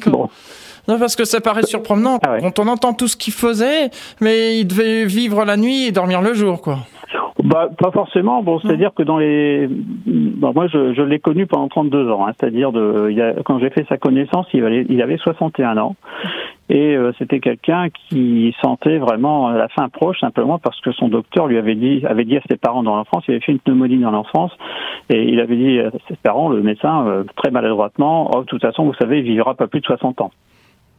[0.10, 0.30] bon.
[0.88, 4.58] Non, parce que ça paraît surprenant ah quand on entend tout ce qu'il faisait, mais
[4.58, 6.80] il devait vivre la nuit et dormir le jour, quoi.
[7.44, 8.42] bah, pas forcément.
[8.42, 12.26] Bon, c'est-à-dire que dans les, bon, moi, je, je l'ai connu pendant 32 ans.
[12.26, 15.78] Hein, c'est-à-dire de, il a, quand j'ai fait sa connaissance, il avait, il avait 61
[15.78, 15.96] ans,
[16.72, 21.48] et euh, c'était quelqu'un qui sentait vraiment la fin proche, simplement parce que son docteur
[21.48, 23.98] lui avait dit, avait dit à ses parents dans l'enfance, il avait fait une pneumonie
[23.98, 24.54] dans l'enfance,
[25.10, 28.62] et il avait dit à ses parents, le médecin, euh, très maladroitement, oh, de toute
[28.62, 30.32] façon, vous savez, il vivra pas plus de 60 ans.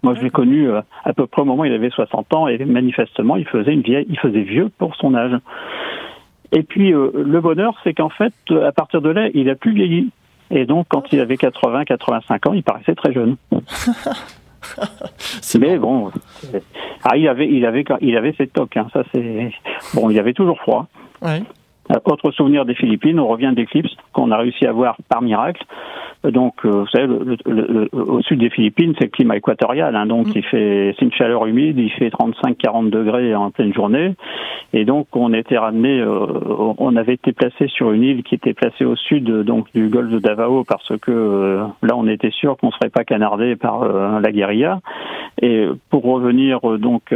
[0.02, 2.48] Moi, je l'ai connu euh, à peu près au moment où il avait 60 ans,
[2.48, 5.38] et manifestement, il faisait une il faisait vieux pour son âge.
[6.54, 10.10] Et puis le bonheur, c'est qu'en fait, à partir de là, il a plus vieilli.
[10.50, 13.36] Et donc, quand il avait 80, 85 ans, il paraissait très jeune.
[15.58, 16.10] Mais bon,
[17.04, 18.76] ah, il avait, il avait, il avait ses tocs.
[18.76, 19.50] Hein, ça c'est
[19.94, 20.10] bon.
[20.10, 20.86] Il avait toujours froid.
[21.20, 21.42] Ouais.
[21.92, 25.62] Euh, autre souvenir des Philippines, on revient d'éclipse qu'on a réussi à voir par miracle.
[26.24, 30.28] Donc, euh, vous savez, le, au sud des Philippines, c'est le climat équatorial, hein, donc
[30.28, 30.32] mm.
[30.36, 34.14] il fait, c'est une chaleur humide, il fait 35-40 degrés en pleine journée,
[34.72, 36.26] et donc on était ramené, euh,
[36.78, 40.10] on avait été placé sur une île qui était placée au sud donc du golfe
[40.10, 44.80] de Davao parce que là on était sûr qu'on serait pas canardé par la guérilla.
[45.40, 47.14] Et pour revenir donc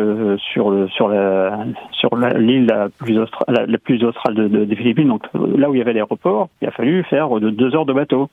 [0.53, 1.59] sur le, sur la
[1.93, 5.79] sur l'île la, plus australe, la, plus australe de des Philippines, donc là où il
[5.79, 8.29] y avait l'aéroport, il a fallu faire deux heures de bateau.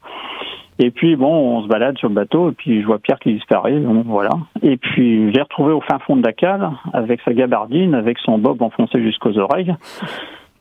[0.80, 3.34] Et puis bon, on se balade sur le bateau, et puis je vois Pierre qui
[3.34, 4.32] disparaît, voilà.
[4.64, 8.18] Et puis je l'ai retrouvé au fin fond de la cale, avec sa gabardine, avec
[8.20, 9.76] son bob enfoncé jusqu'aux oreilles.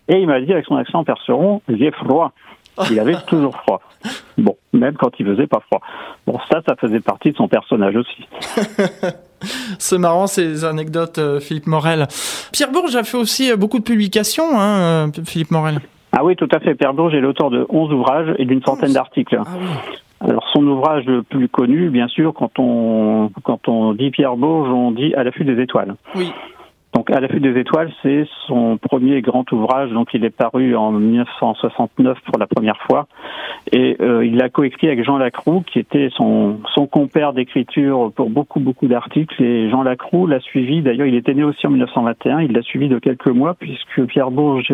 [0.08, 2.32] Et il m'a dit avec son accent perceron, j'ai froid.
[2.90, 3.80] Il avait toujours froid.
[4.37, 5.80] Bon, même quand il faisait pas froid.
[6.26, 8.26] Bon, ça, ça faisait partie de son personnage aussi.
[9.78, 12.07] C'est marrant ces anecdotes, euh, Philippe Morel.
[12.52, 15.81] Pierre Bourges a fait aussi euh, beaucoup de publications, hein, euh, Philippe Morel.
[16.12, 16.74] Ah oui, tout à fait.
[16.74, 19.38] Pierre Bourges est l'auteur de 11 ouvrages et d'une centaine d'articles.
[19.40, 19.48] Ah
[20.20, 24.68] Alors son ouvrage le plus connu, bien sûr, quand on quand on dit Pierre Bourges,
[24.68, 25.94] on dit à l'affût des étoiles.
[26.14, 26.31] Oui.
[26.94, 29.90] Donc, à l'affût des étoiles, c'est son premier grand ouvrage.
[29.90, 33.07] Donc, il est paru en 1969 pour la première fois,
[33.72, 38.28] et euh, il l'a coécrit avec Jean Lacroux, qui était son son compère d'écriture pour
[38.28, 39.42] beaucoup beaucoup d'articles.
[39.42, 40.83] Et Jean Lacroux l'a suivi.
[40.83, 42.40] D'ailleurs, il était né aussi en 1921.
[42.40, 44.72] Il l'a suivi de quelques mois, puisque Pierre Bourges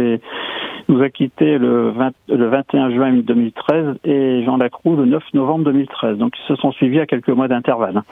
[0.88, 5.64] nous a quitté le, 20, le 21 juin 2013 et Jean Lacroux le 9 novembre
[5.66, 6.18] 2013.
[6.18, 8.02] Donc, ils se sont suivis à quelques mois d'intervalle.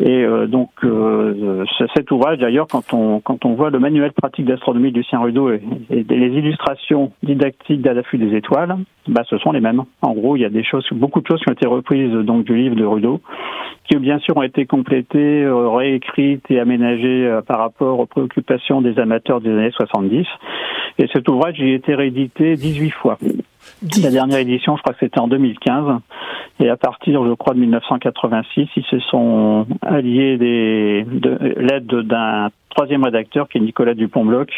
[0.00, 4.44] Et euh, donc euh, cet ouvrage, d'ailleurs, quand on quand on voit le manuel pratique
[4.44, 8.76] d'astronomie de Lucien Rudeau et, les illustrations didactiques d'Adafu des étoiles,
[9.06, 9.84] bah ce sont les mêmes.
[10.02, 12.44] En gros, il y a des choses, beaucoup de choses qui ont été reprises donc
[12.44, 13.20] du livre de Rudeau,
[13.88, 18.98] qui bien sûr ont été complétées, euh, réécrites et aménagées par rapport aux préoccupations des
[18.98, 20.26] amateurs des années 70.
[20.98, 23.18] Et cet ouvrage, il a été réédité 18 fois.
[24.02, 26.00] La dernière édition, je crois que c'était en 2015.
[26.60, 32.50] Et à partir, je crois, de 1986, ils se sont alliés des, de l'aide d'un
[32.70, 34.50] troisième rédacteur qui est Nicolas Dupont-Bloch,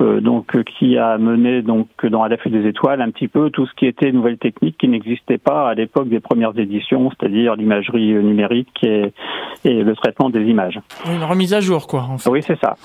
[0.00, 3.50] euh, donc euh, qui a mené donc dans À la des étoiles un petit peu
[3.50, 7.54] tout ce qui était nouvelles techniques qui n'existaient pas à l'époque des premières éditions, c'est-à-dire
[7.54, 9.12] l'imagerie numérique et,
[9.64, 10.80] et, le traitement des images.
[11.06, 12.02] Une remise à jour, quoi.
[12.02, 12.30] En fait.
[12.30, 12.76] Oui, c'est ça.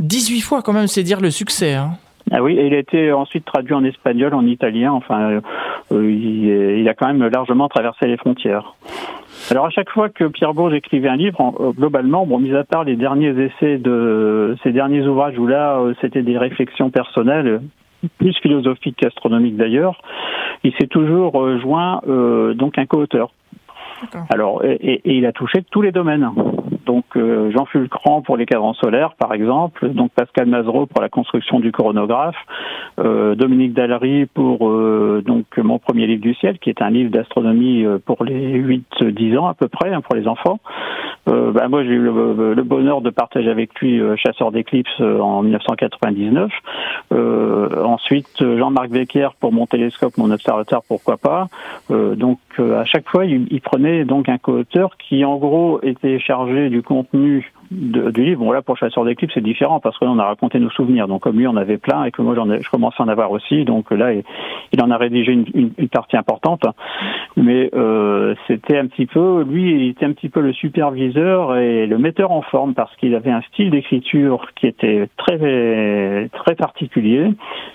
[0.00, 1.74] 18 fois, quand même, c'est dire le succès.
[1.74, 1.92] Hein.
[2.32, 4.92] Ah oui, et il a été ensuite traduit en espagnol, en italien.
[4.92, 5.40] Enfin,
[5.92, 8.74] euh, il, a quand même largement traversé les frontières.
[9.50, 12.64] Alors à chaque fois que Pierre Bourges écrivait un livre, euh, globalement, bon, mis à
[12.64, 17.60] part les derniers essais de ces derniers ouvrages où là euh, c'était des réflexions personnelles,
[18.18, 20.00] plus philosophiques qu'astronomiques d'ailleurs,
[20.64, 22.00] il s'est toujours joint
[22.54, 23.30] donc un co-auteur.
[24.30, 26.28] Alors et, et, il a touché tous les domaines
[26.86, 31.08] donc euh, Jean Fulcran pour les cadrans solaires, par exemple, donc Pascal Mazereau pour la
[31.08, 32.36] construction du coronographe,
[32.98, 37.10] euh, Dominique Dallery pour euh, donc mon premier livre du ciel, qui est un livre
[37.10, 38.58] d'astronomie pour les
[39.00, 40.60] 8-10 ans à peu près, hein, pour les enfants.
[41.26, 46.52] Bah, moi, j'ai eu le, bonheur de partager avec lui Chasseur d'éclipses en 1999.
[47.82, 51.48] ensuite, Jean-Marc Becker pour mon télescope, mon observateur, pourquoi pas.
[51.90, 56.70] donc, à chaque fois, il, il prenait donc un co-auteur qui, en gros, était chargé
[56.70, 58.40] du contenu de, du livre.
[58.40, 61.08] Bon là pour Chasseur d'éclipses c'est différent parce que là on a raconté nos souvenirs.
[61.08, 63.08] Donc comme lui on avait plein et que moi j'en ai, je commençais à en
[63.08, 63.64] avoir aussi.
[63.64, 66.64] Donc là il, en a rédigé une, une, partie importante.
[67.36, 71.86] Mais euh, c'était un petit peu lui il était un petit peu le superviseur et
[71.86, 77.32] le metteur en forme parce qu'il avait un style d'écriture qui était très très particulier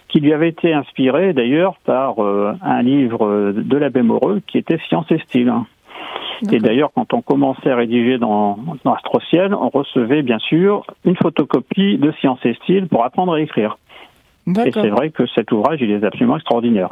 [0.07, 4.77] qui lui avait été inspiré d'ailleurs par euh, un livre de l'abbé Moreux qui était
[4.87, 5.51] Science et style.
[6.51, 11.15] Et d'ailleurs, quand on commençait à rédiger dans, dans Astrociel, on recevait bien sûr une
[11.15, 13.77] photocopie de Science et Style pour apprendre à écrire.
[14.47, 16.89] Et c'est vrai que cet ouvrage, il est absolument extraordinaire.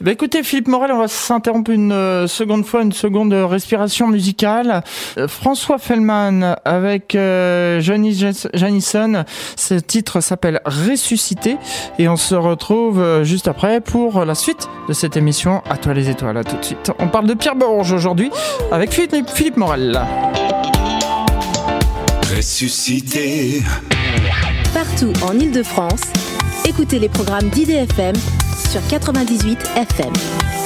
[0.00, 4.82] Bah écoutez, Philippe Morel, on va s'interrompre une euh, seconde fois, une seconde respiration musicale.
[5.18, 8.18] Euh, François Fellman avec euh, Johnny
[8.54, 9.24] Janison.
[9.56, 11.56] Ce titre s'appelle Ressuscité
[11.98, 15.62] et on se retrouve euh, juste après pour la suite de cette émission.
[15.68, 16.92] À toi les étoiles, à tout de suite.
[16.98, 18.30] On parle de Pierre Bourges aujourd'hui
[18.70, 20.00] avec Philippe, Philippe Morel.
[22.36, 23.62] Ressuscité.
[24.72, 26.02] Partout en Ile-de-France,
[26.64, 28.14] écoutez les programmes d'IDFM
[28.74, 30.63] sur 98 FM.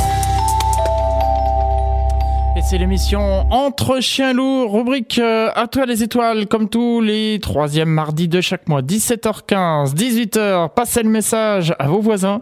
[2.62, 7.88] C'est l'émission Entre chiens loups, rubrique euh, à toi les étoiles, comme tous les troisièmes
[7.88, 12.40] mardis de chaque mois, 17h15, 18h, passez le message à vos voisins.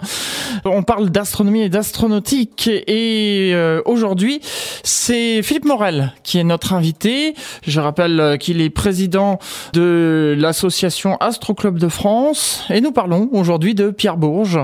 [0.64, 4.40] On parle d'astronomie et d'astronautique et euh, aujourd'hui
[4.82, 7.34] c'est Philippe Morel qui est notre invité.
[7.66, 9.38] Je rappelle euh, qu'il est président
[9.74, 14.60] de l'association Astro Club de France et nous parlons aujourd'hui de Pierre Bourges,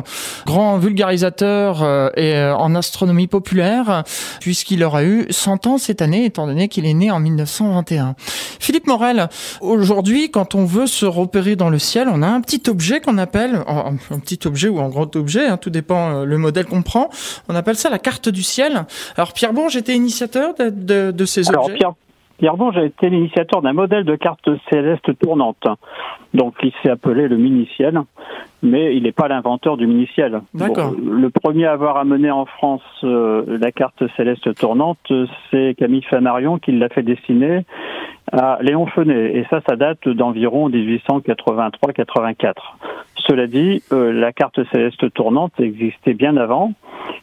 [0.46, 4.02] grand vulgarisateur et, en astronomie populaire
[4.40, 8.14] puisqu'il aura eu 100 ans cette année, étant donné qu'il est né en 1921.
[8.60, 9.28] Philippe Morel,
[9.60, 13.18] aujourd'hui, quand on veut se repérer dans le ciel, on a un petit objet qu'on
[13.18, 16.82] appelle, un, petit objet ou un grand objet, hein, tout dépend euh, le modèle qu'on
[16.82, 17.10] prend,
[17.48, 18.84] on appelle ça la carte du ciel.
[19.16, 21.78] Alors Pierre Bourges était initiateur de, de, de ces Alors, objets?
[21.78, 21.94] Pierre,
[22.38, 25.64] Pierre Bourges a été l'initiateur d'un modèle de carte céleste tournante.
[26.34, 28.00] Donc, il s'est appelé le mini-ciel,
[28.62, 30.40] mais il n'est pas l'inventeur du mini-ciel.
[30.54, 30.92] D'accord.
[30.92, 35.12] Bon, le premier à avoir amené en France euh, la carte céleste tournante,
[35.50, 37.64] c'est Camille Flammarion qui l'a fait dessiner
[38.32, 39.36] à Léon Fenet.
[39.36, 42.54] Et ça, ça date d'environ 1883-84.
[43.28, 46.72] Cela dit, euh, la carte céleste tournante existait bien avant.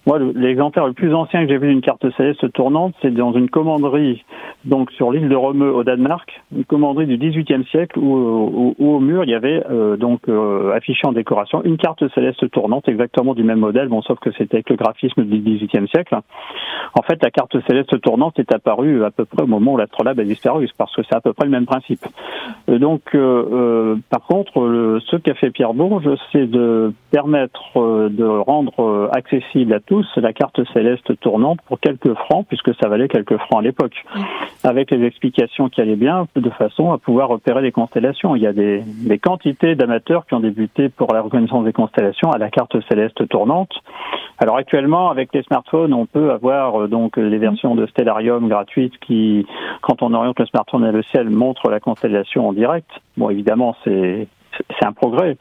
[0.06, 3.34] Moi, le- l'exemplaire le plus ancien que j'ai vu d'une carte céleste tournante, c'est dans
[3.34, 4.24] une commanderie,
[4.66, 8.96] donc sur l'île de Romeu au Danemark, une commanderie du XVIIIe siècle où, où- où
[8.96, 12.88] au mur il y avait euh, donc euh, affiché en décoration une carte céleste tournante,
[12.88, 16.16] exactement du même modèle, bon sauf que c'était avec le graphisme du XVIIIe siècle.
[16.96, 20.20] En fait, la carte céleste tournante est apparue à peu près au moment où l'astrolabe
[20.20, 22.06] a disparu, parce que c'est à peu près le même principe.
[22.68, 23.02] Donc,
[24.10, 29.74] par contre, ce qu'a fait Pierre Bourges, c'est de permettre euh, de rendre euh, accessible
[29.74, 33.62] à tous la carte céleste tournante pour quelques francs, puisque ça valait quelques francs à
[33.62, 34.06] l'époque,
[34.64, 38.36] avec les explications qui allaient bien, de façon à pouvoir repérer les constellations.
[38.36, 42.32] Il y a des, des quantités d'amateurs qui ont débuté pour la reconnaissance des constellations
[42.32, 43.72] à la carte céleste tournante.
[44.38, 48.98] Alors actuellement, avec les smartphones, on peut avoir euh, donc les versions de Stellarium gratuites
[49.00, 49.46] qui,
[49.82, 52.90] quand on oriente le smartphone vers le ciel, montrent la constellation en direct.
[53.18, 54.28] Bon, évidemment, c'est
[54.80, 55.38] c'est un progrès.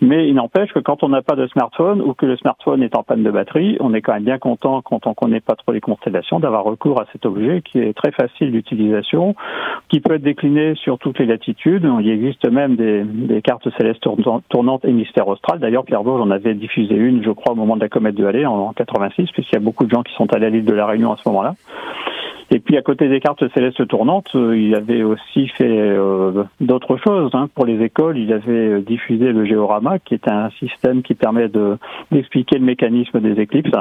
[0.00, 2.96] Mais il n'empêche que quand on n'a pas de smartphone ou que le smartphone est
[2.96, 5.72] en panne de batterie, on est quand même bien content quand on connaît pas trop
[5.72, 9.34] les constellations d'avoir recours à cet objet qui est très facile d'utilisation,
[9.88, 11.88] qui peut être décliné sur toutes les latitudes.
[12.00, 15.58] Il existe même des, des cartes célestes tournan- tournantes hémisphère austral.
[15.58, 18.26] D'ailleurs, Pierre Bourges en avait diffusé une, je crois, au moment de la comète de
[18.26, 20.74] Halley en 86, puisqu'il y a beaucoup de gens qui sont allés à l'île de
[20.74, 21.54] la Réunion à ce moment-là.
[22.50, 26.96] Et puis à côté des cartes célestes tournantes, euh, il avait aussi fait euh, d'autres
[26.96, 27.30] choses.
[27.34, 27.48] hein.
[27.54, 31.48] Pour les écoles, il avait euh, diffusé le géorama, qui est un système qui permet
[31.48, 31.76] de
[32.12, 33.72] d'expliquer le mécanisme des éclipses.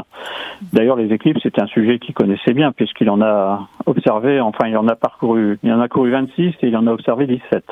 [0.73, 4.78] D'ailleurs, les éclipses, c'est un sujet qu'il connaissait bien, puisqu'il en a observé, enfin, il
[4.78, 7.63] en a parcouru, il en a couru 26 et il en a observé 17.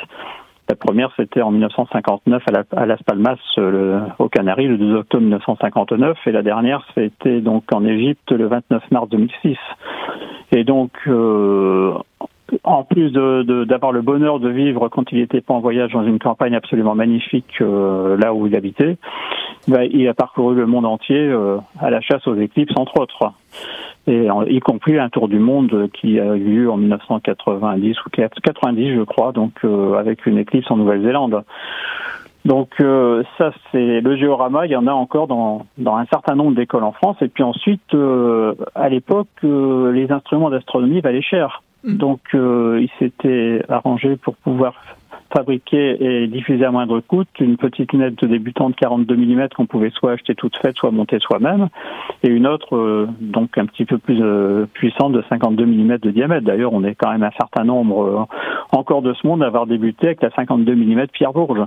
[0.73, 4.95] La première, c'était en 1959 à, la, à Las Palmas, euh, aux Canaries, le 2
[4.95, 9.55] octobre 1959, et la dernière, c'était donc en Égypte le 29 mars 2006.
[10.51, 11.93] Et donc, euh,
[12.63, 15.91] en plus de- de- d'avoir le bonheur de vivre quand il n'était pas en voyage
[15.93, 18.97] dans une campagne absolument magnifique euh, là où il habitait,
[19.67, 23.31] bah, il a parcouru le monde entier euh, à la chasse aux éclipses, entre autres.
[24.05, 28.95] Et y compris un tour du monde qui a eu lieu en 1990 ou 90,
[28.95, 31.43] je crois, donc euh, avec une éclipse en Nouvelle-Zélande.
[32.43, 36.35] Donc euh, ça c'est le géorama, il y en a encore dans, dans un certain
[36.35, 37.15] nombre d'écoles en France.
[37.21, 37.95] Et puis ensuite,
[38.75, 41.61] à l'époque, les instruments d'astronomie valaient cher.
[41.83, 44.73] Donc euh, il s'était arrangé pour pouvoir
[45.36, 49.65] fabriquer et diffuser à moindre coût une petite lunette de débutant de 42 mm qu'on
[49.65, 51.69] pouvait soit acheter toute faite, soit monter soi-même,
[52.23, 56.12] et une autre euh, donc un petit peu plus euh, puissante de 52 mm de
[56.12, 56.45] diamètre.
[56.45, 59.65] D'ailleurs, on est quand même un certain nombre euh, encore de ce monde à avoir
[59.67, 61.65] débuté avec la 52 mm Pierre Bourges,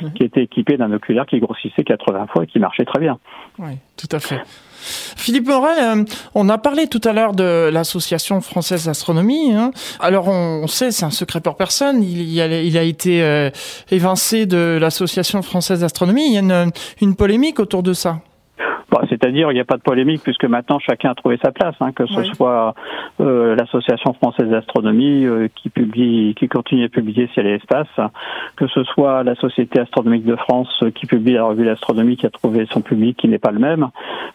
[0.00, 0.12] Mhm.
[0.14, 3.18] qui était équipée d'un oculaire qui grossissait 80 fois et qui marchait très bien.
[3.58, 4.40] Oui, tout à fait.
[4.82, 9.52] Philippe Morel, on a parlé tout à l'heure de l'association française d'astronomie.
[9.52, 9.72] hein.
[10.00, 12.02] Alors on, sait, c'est un secret pour personne.
[12.02, 13.50] Il, y a, il a été euh,
[13.90, 16.26] évincé de l'association française d'astronomie.
[16.26, 16.66] Il y a
[17.00, 18.20] une, polémique autour de ça.
[18.90, 21.74] Bah, c'est-à-dire il n'y a pas de polémique puisque maintenant chacun a trouvé sa place,
[21.80, 22.74] hein, que ce soit
[23.20, 27.88] euh, l'association française d'astronomie euh, qui publie, qui continue à publier Ciel et Espace,
[28.56, 32.26] que ce soit la Société astronomique de France euh, qui publie la revue L'Astronomie qui
[32.26, 33.88] a trouvé son public qui n'est pas le même,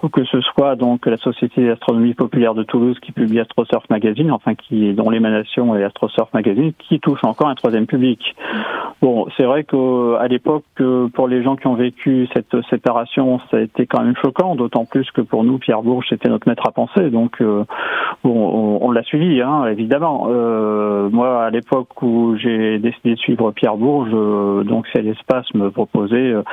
[0.04, 4.32] ou que ce soit donc la Société d'astronomie populaire de Toulouse qui publie AstroSurf Magazine,
[4.32, 8.36] enfin qui dont l'émanation est AstroSurf Magazine, qui touche encore un troisième public.
[9.02, 10.64] Bon, c'est vrai qu'à l'époque,
[11.14, 14.75] pour les gens qui ont vécu cette séparation, ça a été quand même choquant, d'autant
[14.84, 17.42] plus que pour nous, Pierre Bourges, c'était notre maître à penser, donc
[18.24, 20.28] bon, on, l'a suivi, hein, évidemment.
[20.30, 25.46] Euh, moi, à l'époque où j'ai décidé de suivre Pierre Bourges, euh, donc c'est l'espace
[25.54, 26.44] me proposait euh,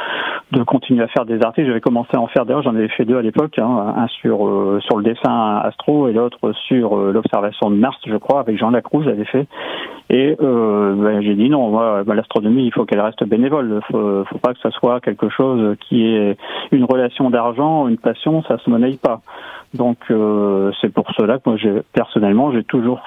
[0.53, 1.67] de continuer à faire des articles.
[1.67, 4.47] J'avais commencé à en faire d'ailleurs, j'en avais fait deux à l'époque, hein, un sur
[4.47, 8.71] euh, sur le dessin astro et l'autre sur l'observation de Mars, je crois, avec Jean
[8.71, 9.47] Lacroix, j'avais fait.
[10.11, 11.73] Et ben, j'ai dit non,
[12.05, 13.81] ben, l'astronomie, il faut qu'elle reste bénévole.
[13.91, 16.37] Faut, faut pas que ça soit quelque chose qui est
[16.71, 19.21] une relation d'argent, une passion, ça se monnaie pas.
[19.75, 19.99] Donc
[20.81, 21.59] c'est pour cela que moi,
[21.93, 23.01] personnellement, j'ai toujours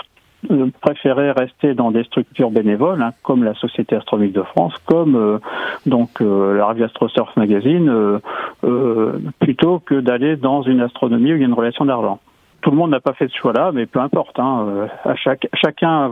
[0.82, 5.40] préférer rester dans des structures bénévoles, hein, comme la Société astronomique de France, comme euh,
[5.86, 8.20] donc euh, la revue AstroSurf Magazine,
[8.64, 12.20] euh, plutôt que d'aller dans une astronomie où il y a une relation d'argent
[12.66, 14.40] tout le monde n'a pas fait ce choix-là, mais peu importe.
[14.40, 16.10] Hein, à chaque, chacun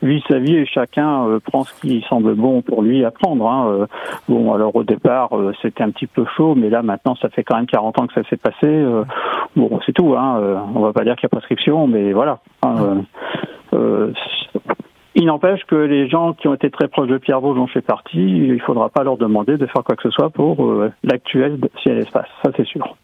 [0.00, 3.46] vit sa vie et chacun prend ce qui semble bon pour lui à prendre.
[3.46, 3.86] Hein.
[4.26, 5.28] bon, alors au départ,
[5.60, 8.14] c'était un petit peu chaud, mais là maintenant, ça fait quand même 40 ans que
[8.14, 8.82] ça s'est passé.
[9.56, 10.14] bon, c'est tout.
[10.16, 12.38] Hein, on va pas dire qu'il y a prescription, mais voilà.
[12.62, 13.04] Hein,
[13.74, 14.12] euh,
[15.14, 17.80] il n'empêche que les gens qui ont été très proches de Pierre Bourges ont fait
[17.80, 18.18] partie.
[18.18, 21.58] Il ne faudra pas leur demander de faire quoi que ce soit pour euh, l'actuel
[21.82, 22.28] ciel espace.
[22.44, 22.96] Ça, c'est sûr.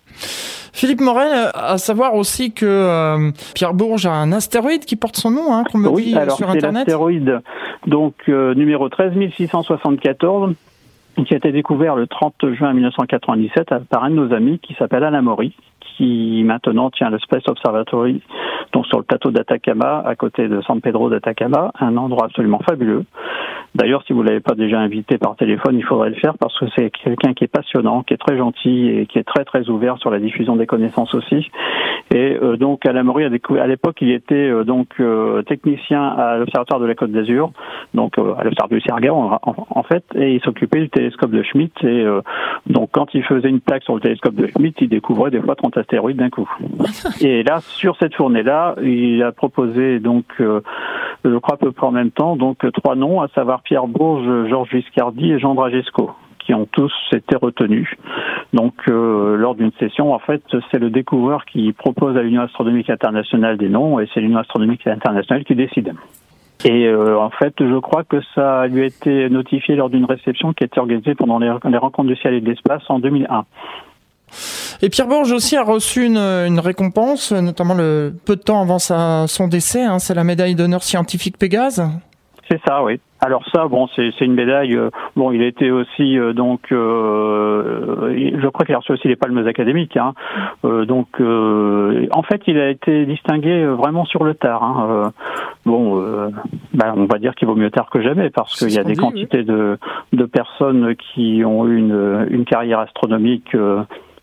[0.77, 5.31] Philippe Morel, à savoir aussi que euh, Pierre Bourges a un astéroïde qui porte son
[5.31, 6.87] nom, hein, qu'on me oui, dit alors sur Internet.
[6.87, 7.41] l'astéroïde
[7.87, 10.55] donc numéro 13674
[11.25, 15.03] qui a été découvert le 30 juin 1997 par un de nos amis qui s'appelle
[15.03, 15.55] Alain Maury,
[15.97, 18.21] qui maintenant tient le Space Observatory
[18.73, 23.05] donc sur le plateau d'Atacama, à côté de San Pedro d'Atacama, un endroit absolument fabuleux.
[23.75, 26.65] D'ailleurs, si vous l'avez pas déjà invité par téléphone, il faudrait le faire parce que
[26.77, 29.99] c'est quelqu'un qui est passionnant, qui est très gentil et qui est très très ouvert
[29.99, 31.51] sur la diffusion des connaissances aussi.
[32.15, 36.81] Et euh, donc, Alain Maury, à l'époque, il était euh, donc euh, technicien à l'Observatoire
[36.81, 37.51] de la Côte d'Azur,
[37.93, 41.87] donc à l'Observatoire du Serguin en, fait, et il s'occupait du télescope de Schmidt.
[41.87, 42.07] Et
[42.67, 45.55] donc, quand il faisait une plaque sur le télescope de Schmidt, il découvrait des fois
[45.55, 46.51] 30 astéroïdes d'un coup.
[47.21, 51.93] et là, sur cette fournée-là, il a proposé donc, je crois à peu près en
[51.93, 56.11] même temps, donc trois noms, à savoir Pierre Bourges, Georges Viscardi et Jean Dragesco
[56.47, 57.89] qui ont tous été retenus.
[58.53, 62.89] Donc, euh, lors d'une session, en fait, c'est le découvreur qui propose à l'Union astronomique
[62.89, 65.93] internationale des noms et c'est l'Union astronomique internationale qui décide.
[66.65, 70.53] Et euh, en fait, je crois que ça lui a été notifié lors d'une réception
[70.53, 73.45] qui a été organisée pendant les, rencontres du ciel et de l'espace en 2001.
[74.83, 79.49] Et Pierre Bourges aussi a reçu une, récompense, notamment le peu de temps avant son
[79.49, 79.83] décès.
[79.83, 81.83] Hein, c'est la médaille d'honneur scientifique Pégase.
[82.49, 83.01] C'est ça, oui.
[83.21, 84.77] Alors ça, bon, c'est une médaille.
[84.77, 89.17] Euh, bon, il était aussi euh, donc, euh, je crois qu'il a reçu aussi les
[89.17, 89.97] palmes académiques.
[89.97, 90.13] Hein.
[90.63, 94.63] donc, en fait, il a été distingué vraiment sur le tard.
[94.63, 95.13] Hein.
[95.65, 96.01] bon,
[96.75, 98.97] ben, on va dire qu'il vaut mieux tard que jamais parce qu'il y a des
[98.97, 99.79] quantités de,
[100.13, 103.57] de personnes qui ont eu une, une carrière astronomique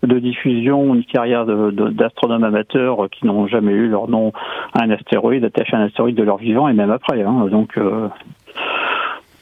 [0.03, 4.33] de diffusion, une carrière d'astronomes amateurs qui n'ont jamais eu leur nom
[4.73, 7.21] à un astéroïde, attaché à un astéroïde de leur vivant et même après.
[7.21, 7.47] Hein.
[7.49, 8.07] Donc, euh,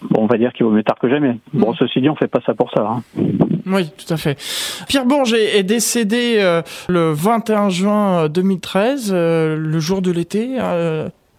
[0.03, 1.37] bon, on va dire qu'il vaut mieux tard que jamais.
[1.53, 1.75] Bon, mm.
[1.79, 2.87] ceci dit, on fait pas ça pour ça.
[2.87, 3.01] Hein.
[3.65, 4.37] Oui, tout à fait.
[4.87, 10.57] Pierre Bourges est, décédé euh, le 21 juin 2013, euh, le jour de l'été.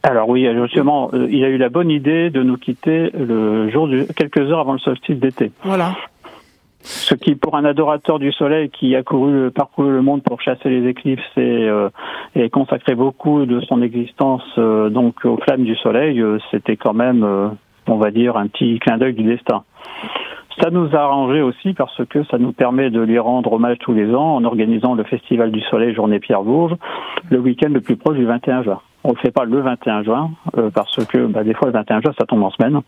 [0.04, 4.04] Alors oui, justement, il a eu la bonne idée de nous quitter le jour du,
[4.16, 5.52] quelques heures avant le solstice d'été.
[5.62, 5.94] Voilà.
[6.82, 10.68] Ce qui, pour un adorateur du soleil qui a couru, parcouru le monde pour chasser
[10.68, 11.88] les éclipses et, euh,
[12.50, 17.24] consacré beaucoup de son existence euh, donc aux flammes du soleil, euh, c'était quand même,
[17.86, 19.62] on va dire, un petit clin d'œil du destin.
[20.60, 23.94] Ça nous a arrangé aussi parce que ça nous permet de lui rendre hommage tous
[23.94, 26.76] les ans en organisant le Festival du Soleil Journée Pierre Bourges
[27.30, 28.80] le week-end le plus proche du 21 juin.
[29.04, 31.72] On ne le fait pas le 21 juin euh, parce que bah, des fois le
[31.72, 32.80] 21 juin ça tombe en semaine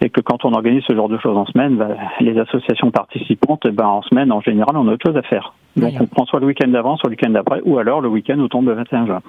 [0.00, 1.88] et que quand on organise ce genre de choses en semaine, bah,
[2.20, 5.54] les associations participantes, bah, en semaine en général on a autre chose à faire.
[5.76, 8.38] Donc on prend soit le week-end d'avant, soit le week-end d'après, ou alors le week-end
[8.38, 9.20] où tombe le 21 juin.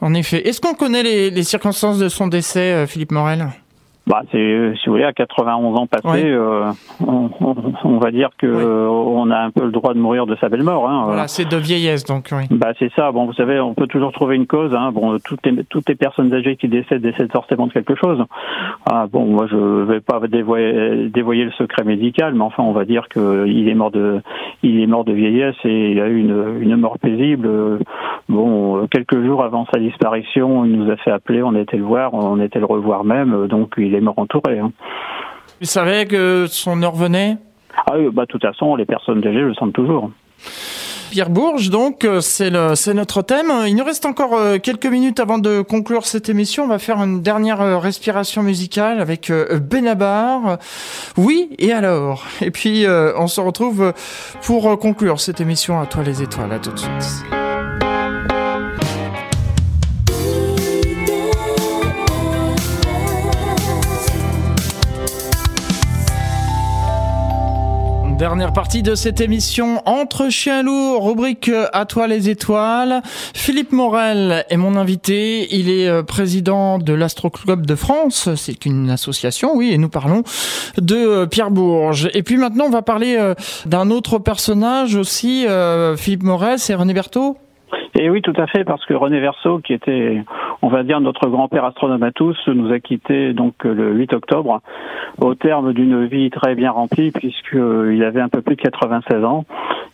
[0.00, 0.46] En effet.
[0.46, 3.46] Est-ce qu'on connaît les, circonstances de son décès, euh, Philippe Morel?
[4.06, 6.70] Bah, c'est, si vous voulez, à 91 ans passés, euh,
[7.06, 7.30] on,
[7.84, 10.50] on, va dire que euh, on a un peu le droit de mourir de sa
[10.50, 10.88] belle mort.
[10.90, 12.44] Hein, voilà, c'est de vieillesse, donc oui.
[12.50, 13.12] Bah, c'est ça.
[13.12, 14.74] Bon, vous savez, on peut toujours trouver une cause.
[14.74, 14.92] Hein.
[14.92, 18.22] Bon, toutes les, toutes les personnes âgées qui décèdent décèdent forcément de quelque chose.
[18.84, 22.84] Ah, bon, moi, je vais pas dévoyer, dévoyer le secret médical, mais enfin, on va
[22.84, 24.20] dire que il est mort de,
[24.62, 27.48] il est mort de vieillesse et il a eu une, une mort paisible.
[28.28, 32.12] Bon, quelques jours avant sa disparition, il nous a fait appeler, on été le voir,
[32.12, 34.58] on été le revoir même, donc il est mort entouré.
[34.58, 34.72] Hein.
[36.08, 37.36] Que son heure venait?
[37.86, 40.10] Ah oui, bah, de toute façon, les personnes âgées le sentent toujours.
[41.10, 43.52] Pierre Bourges, donc, euh, c'est notre thème.
[43.68, 46.64] Il nous reste encore euh, quelques minutes avant de conclure cette émission.
[46.64, 50.58] On va faire une dernière euh, respiration musicale avec Benabar.
[51.16, 52.24] Oui, et alors?
[52.40, 52.84] Et puis,
[53.16, 53.92] on se retrouve
[54.42, 56.52] pour conclure cette émission à toi les étoiles.
[56.52, 57.43] À tout de suite.
[68.24, 73.02] Dernière partie de cette émission Entre chiens lourds, rubrique À toi les étoiles.
[73.34, 75.54] Philippe Morel est mon invité.
[75.54, 78.30] Il est euh, président de l'Astro Club de France.
[78.34, 80.22] C'est une association, oui, et nous parlons
[80.78, 82.08] de euh, Pierre Bourges.
[82.14, 83.34] Et puis maintenant, on va parler euh,
[83.66, 85.46] d'un autre personnage aussi.
[85.98, 87.36] Philippe Morel, c'est René Berthaud?
[87.96, 90.22] Et oui, tout à fait, parce que René Verso, qui était,
[90.62, 94.60] on va dire, notre grand-père astronome à tous, nous a quittés donc le 8 octobre,
[95.20, 99.44] au terme d'une vie très bien remplie, puisqu'il avait un peu plus de 96 ans,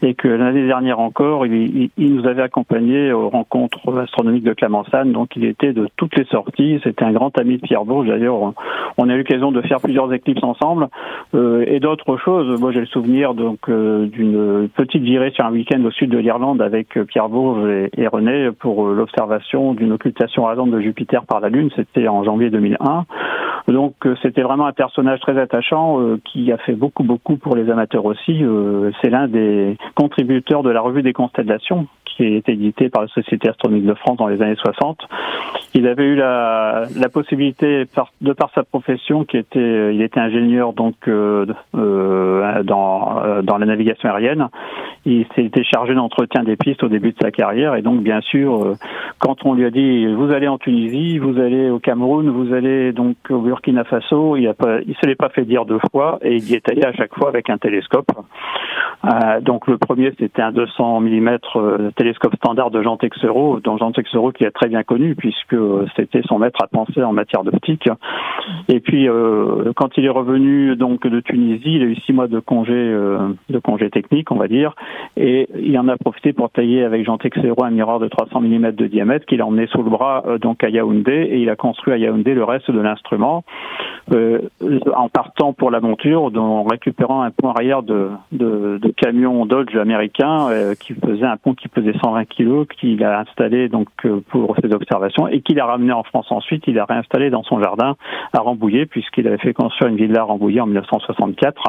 [0.03, 5.37] et que l'année dernière encore, il, nous avait accompagnés aux rencontres astronomiques de Clamensan, donc
[5.37, 8.55] il était de toutes les sorties, c'était un grand ami de Pierre Bourges, d'ailleurs,
[8.97, 10.89] on a eu l'occasion de faire plusieurs éclipses ensemble,
[11.35, 12.59] euh, et d'autres choses.
[12.59, 16.19] Moi, j'ai le souvenir donc euh, d'une petite virée sur un week-end au sud de
[16.19, 21.25] l'Irlande avec Pierre Bourges et, et, René pour euh, l'observation d'une occultation rasante de Jupiter
[21.25, 21.71] par la Lune.
[21.77, 23.07] C'était en janvier 2001.
[23.69, 27.57] Donc euh, c'était vraiment un personnage très attachant euh, qui a fait beaucoup beaucoup pour
[27.57, 28.43] les amateurs aussi.
[29.01, 31.87] C'est l'un des contributeurs de la revue des constellations
[32.21, 34.99] qui est édité par la Société astronomique de France dans les années 60.
[35.73, 37.87] Il avait eu la, possibilité,
[38.21, 41.47] de par sa profession, qui était, il était ingénieur donc euh,
[41.77, 44.49] euh, dans, euh, dans la navigation aérienne.
[45.07, 48.75] Il s'était chargé d'entretien des pistes au début de sa carrière et donc bien sûr,
[49.19, 52.93] quand on lui a dit vous allez en Tunisie, vous allez au Cameroun, vous allez
[52.93, 56.37] donc au Burkina Faso, il a pas, se l'est pas fait dire deux fois et
[56.37, 58.11] il y est allé à chaque fois avec un télescope.
[59.41, 61.39] donc le premier c'était un 200 mm
[61.97, 65.57] télescope standard de Jean Texereau, dont Jean Texereau qui est très bien connu puisque
[65.97, 67.89] c'était son maître à penser en matière d'optique.
[68.69, 72.29] Et puis euh, quand il est revenu donc de Tunisie, il a eu six mois
[72.29, 74.75] de congé euh, de congé technique, on va dire,
[75.17, 78.73] et il en a profité pour tailler avec Jean Texereau un miroir de 300 mm
[78.73, 81.57] de diamètre qu'il a emmené sous le bras euh, donc à Yaoundé et il a
[81.57, 83.45] construit à Yaoundé le reste de l'instrument
[84.95, 88.11] en partant pour la monture, en récupérant un pont arrière de
[88.97, 90.49] camion Dodge américain
[90.81, 94.73] qui faisait un pont qui pesait 120 kg qu'il a installé donc euh, pour ses
[94.73, 96.65] observations et qu'il a ramené en France ensuite.
[96.67, 97.97] Il a réinstallé dans son jardin
[98.33, 101.63] à Rambouillet puisqu'il avait fait construire une villa à Rambouillet en 1964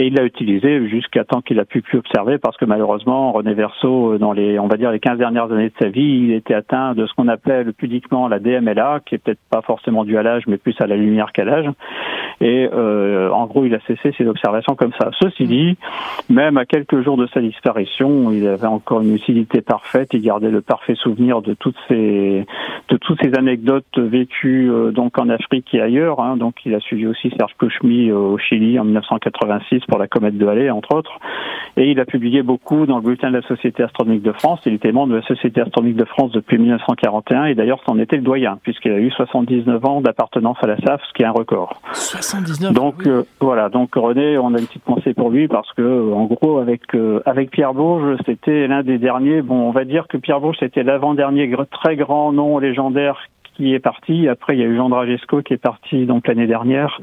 [0.00, 3.54] et il l'a utilisé jusqu'à temps qu'il a pu plus observer parce que malheureusement René
[3.54, 6.32] Verso euh, dans les on va dire les 15 dernières années de sa vie il
[6.32, 10.16] était atteint de ce qu'on appelle pudiquement la DMLA qui est peut-être pas forcément dû
[10.16, 11.66] à l'âge mais plus à la lumière qu'à l'âge
[12.40, 15.10] et euh, en gros il a cessé ses observations comme ça.
[15.20, 15.76] Ceci dit,
[16.28, 20.10] même à quelques jours de sa disparition, il avait encore une lucidité parfaite.
[20.12, 22.46] Il gardait le parfait souvenir de toutes ces
[22.88, 26.20] de toutes ces anecdotes vécues euh, donc en Afrique et ailleurs.
[26.20, 26.36] Hein.
[26.36, 30.38] Donc il a suivi aussi Serge Kochmi euh, au Chili en 1986 pour la comète
[30.38, 31.18] de Halley entre autres.
[31.76, 34.60] Et il a publié beaucoup dans le bulletin de la Société astronomique de France.
[34.66, 38.16] Il était membre de la Société astronomique de France depuis 1941 et d'ailleurs c'en était
[38.16, 41.32] le doyen puisqu'il a eu 79 ans d'appartenance à la SAF, ce qui est un
[41.32, 41.80] record.
[41.92, 42.27] 79.
[42.72, 43.68] Donc euh, voilà.
[43.68, 46.82] Donc René, on a une petite pensée pour lui parce que en gros avec
[47.26, 50.82] avec Pierre Bourges, c'était l'un des derniers bon, on va dire que Pierre Bourges, c'était
[50.82, 53.18] l'avant-dernier très grand nom légendaire
[53.58, 54.28] qui est parti.
[54.28, 57.00] Après, il y a eu Jean Dragesco qui est parti donc l'année dernière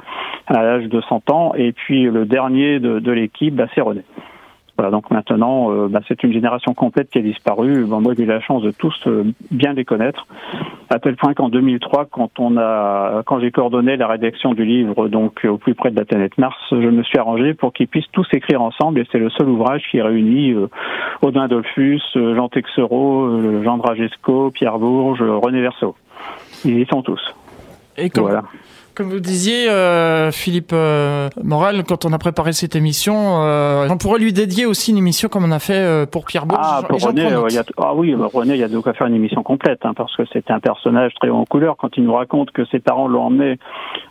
[0.47, 1.53] à l'âge de 100 ans.
[1.55, 4.01] Et puis le dernier de, l'équipe, bah, c'est René.
[4.77, 7.85] Voilà, donc maintenant, euh, bah, c'est une génération complète qui a disparu.
[7.85, 10.27] moi, j'ai eu la chance de tous euh, bien les connaître,
[10.89, 15.07] à tel point qu'en 2003, quand on a, quand j'ai coordonné la rédaction du livre,
[15.07, 18.11] donc au plus près de la planète Mars, je me suis arrangé pour qu'ils puissent
[18.11, 20.67] tous écrire ensemble, et c'est le seul ouvrage qui réunit euh,
[21.21, 25.95] Audin Dolphus, euh, Jean Texereau, Jean Dragesco, Pierre Bourges, René Verso.
[26.65, 27.21] Ils y sont tous.
[27.97, 28.43] Et voilà.
[28.95, 33.97] Comme vous disiez, euh, Philippe euh, Morel, quand on a préparé cette émission, euh, on
[33.97, 36.61] pourrait lui dédier aussi une émission comme on a fait euh, pour Pierre Bourges.
[36.63, 38.93] Ah, pour René, euh, y a, ah oui, bah, René, il y a de quoi
[38.93, 41.75] faire une émission complète, hein, parce que c'était un personnage très haut en couleur.
[41.75, 43.59] Quand il nous raconte que ses parents l'ont emmené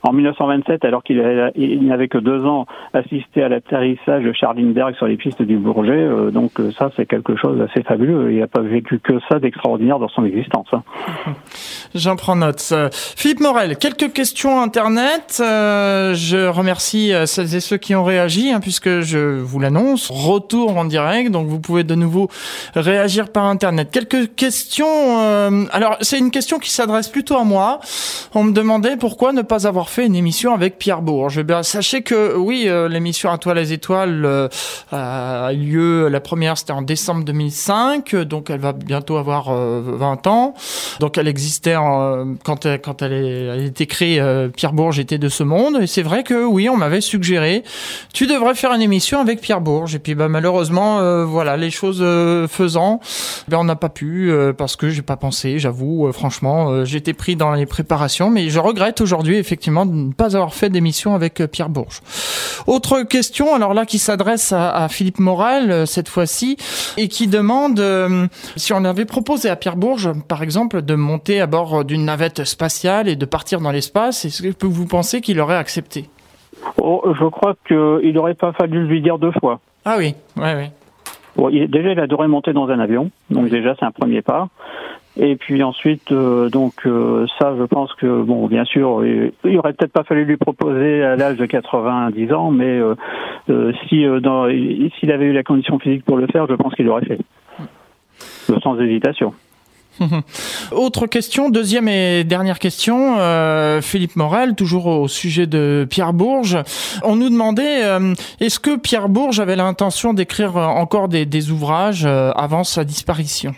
[0.02, 5.16] en 1927, alors qu'il n'avait que deux ans, assister à l'atterrissage de Charlinberg sur les
[5.16, 5.92] pistes du Bourget.
[5.92, 8.32] Euh, donc ça, c'est quelque chose d'assez fabuleux.
[8.32, 10.66] Il n'a pas vécu que ça d'extraordinaire dans son existence.
[10.74, 10.82] Hein.
[11.94, 12.74] J'en prends note.
[12.92, 15.36] Philippe Morel, quelques questions Internet.
[15.38, 20.10] Euh, je remercie euh, celles et ceux qui ont réagi, hein, puisque je vous l'annonce.
[20.10, 22.28] Retour en direct, donc vous pouvez de nouveau
[22.74, 23.90] réagir par Internet.
[23.92, 25.20] Quelques questions.
[25.20, 27.78] Euh, alors, c'est une question qui s'adresse plutôt à moi.
[28.34, 31.38] On me demandait pourquoi ne pas avoir fait une émission avec Pierre Bourges.
[31.38, 34.50] Eh bien, sachez que oui, euh, l'émission À toi les étoiles
[34.90, 36.08] a eu lieu.
[36.08, 40.54] La première, c'était en décembre 2005, donc elle va bientôt avoir 20 ans.
[40.98, 41.76] Donc, elle existait
[42.42, 44.20] quand, elle, a été créée.
[44.72, 45.78] Bourges était de ce monde.
[45.80, 47.62] Et c'est vrai que oui, on m'avait suggéré,
[48.12, 49.94] tu devrais faire une émission avec Pierre Bourges.
[49.94, 53.00] Et puis bah, malheureusement, euh, voilà, les choses euh, faisant,
[53.48, 57.36] ben, on n'a pas pu euh, parce que j'ai pas pensé, j'avoue, franchement, j'étais pris
[57.36, 58.30] dans les préparations.
[58.30, 62.00] Mais je regrette aujourd'hui effectivement de ne pas avoir fait d'émission avec Pierre Bourges.
[62.66, 66.56] Autre question, alors là qui s'adresse à, à, Philippe Morel cette fois-ci
[66.96, 67.82] et qui demande
[68.56, 72.44] si on avait proposé à Pierre Bourges, par exemple, de monter à bord d'une navette
[72.44, 74.24] spatiale et de partir dans l'espace.
[74.24, 76.04] Est-ce que vous pensez qu'il aurait accepté
[76.78, 79.60] oh, Je crois qu'il n'aurait pas fallu lui dire deux fois.
[79.84, 80.66] Ah oui, oui, oui.
[81.36, 84.48] Bon, il, déjà, il adorait monter dans un avion, donc déjà, c'est un premier pas.
[85.16, 89.58] Et puis ensuite, euh, donc euh, ça, je pense que bon, bien sûr, il, il
[89.58, 92.94] aurait peut-être pas fallu lui proposer à l'âge de 90 ans, mais euh,
[93.48, 94.06] euh si
[94.98, 97.20] s'il avait eu la condition physique pour le faire, je pense qu'il l'aurait fait,
[98.62, 99.34] sans hésitation.
[100.72, 106.58] Autre question, deuxième et dernière question, euh, Philippe Morel, toujours au sujet de Pierre Bourges.
[107.04, 112.30] On nous demandait, euh, est-ce que Pierre Bourges avait l'intention d'écrire encore des, ouvrages euh,
[112.32, 113.52] avant sa disparition?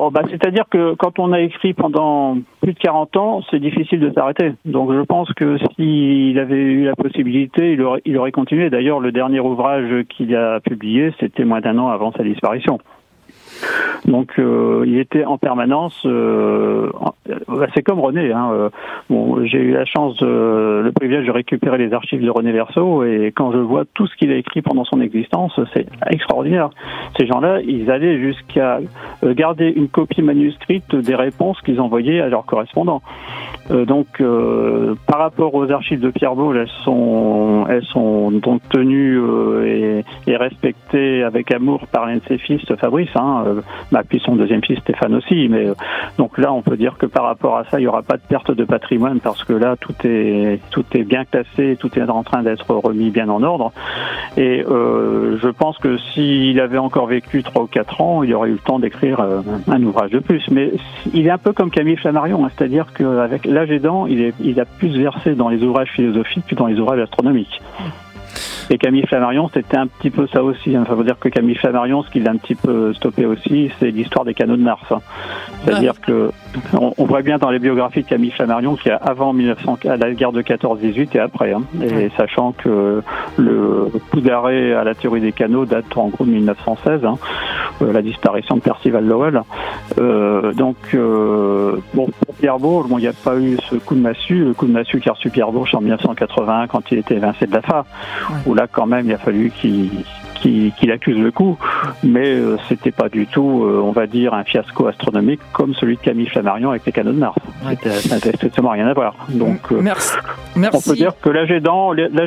[0.00, 3.98] Oh, bah, C'est-à-dire que quand on a écrit pendant plus de 40 ans, c'est difficile
[3.98, 4.52] de s'arrêter.
[4.64, 8.70] Donc je pense que s'il avait eu la possibilité, il aurait continué.
[8.70, 12.78] D'ailleurs, le dernier ouvrage qu'il a publié, c'était moins d'un an avant sa disparition.
[14.06, 16.02] Donc euh, il était en permanence.
[16.06, 16.90] Euh,
[17.74, 18.32] c'est comme René.
[18.32, 18.70] Hein, euh,
[19.10, 23.32] bon, j'ai eu la chance, le privilège de récupérer les archives de René Verso et
[23.34, 26.70] quand je vois tout ce qu'il a écrit pendant son existence, c'est extraordinaire.
[27.18, 28.80] Ces gens-là, ils allaient jusqu'à
[29.24, 33.02] euh, garder une copie manuscrite des réponses qu'ils envoyaient à leurs correspondants.
[33.70, 38.62] Euh, donc, euh, par rapport aux archives de Pierre Boulle, elles sont, elles sont donc
[38.70, 39.20] tenues
[39.66, 40.04] et,
[40.36, 43.10] respectées avec amour par fils, Fabrice.
[43.16, 43.44] Hein,
[43.92, 45.48] bah, puis son deuxième fils Stéphane aussi.
[45.48, 45.68] Mais
[46.16, 48.22] donc là, on peut dire que par rapport à ça, il n'y aura pas de
[48.28, 52.22] perte de patrimoine parce que là, tout est tout est bien classé, tout est en
[52.22, 53.72] train d'être remis bien en ordre.
[54.36, 58.50] Et euh, je pense que s'il avait encore vécu trois ou quatre ans, il aurait
[58.50, 60.42] eu le temps d'écrire euh, un ouvrage de plus.
[60.50, 60.72] Mais
[61.12, 64.60] il est un peu comme Camille Flammarion, hein, c'est-à-dire qu'avec l'âge aidant, il, est, il
[64.60, 67.60] a plus versé dans les ouvrages philosophiques que dans les ouvrages astronomiques.
[68.70, 70.76] Et Camille Flammarion, c'était un petit peu ça aussi.
[70.76, 70.84] Hein.
[70.86, 73.90] Ça veut dire que Camille Flammarion, ce qui l'a un petit peu stoppé aussi, c'est
[73.90, 74.84] l'histoire des canaux de Mars.
[74.90, 75.00] Hein.
[75.64, 76.30] C'est-à-dire que
[76.74, 79.78] on, on, voit bien dans les biographies de Camille Flammarion qu'il y a avant 1900,
[79.84, 81.52] la guerre de 14-18 et après.
[81.52, 81.62] Hein.
[81.82, 83.02] Et sachant que
[83.36, 87.18] le coup d'arrêt à la théorie des canaux date en gros de 1916, hein,
[87.82, 89.42] euh, la disparition de Percival Lowell.
[89.98, 93.94] Euh, donc, euh, bon, pour Pierre Bourges, bon, il n'y a pas eu ce coup
[93.94, 96.98] de massue, le coup de massue qui a reçu Pierre Bourges en 1981 quand il
[96.98, 97.84] était évincé de la FA,
[98.46, 99.90] où là, quand même, il a fallu qu'il
[100.34, 101.58] qu'il qu accuse le coup,
[102.02, 105.96] mais euh, c'était pas du tout, euh, on va dire, un fiasco astronomique comme celui
[105.96, 107.36] de Camille Flammarion avec les canaux de Mars.
[107.64, 107.76] Ouais.
[107.82, 109.14] Ça n'avait strictement rien à voir.
[109.28, 110.16] Donc, euh, Merci.
[110.56, 110.76] Merci.
[110.76, 111.50] on peut dire que l'âge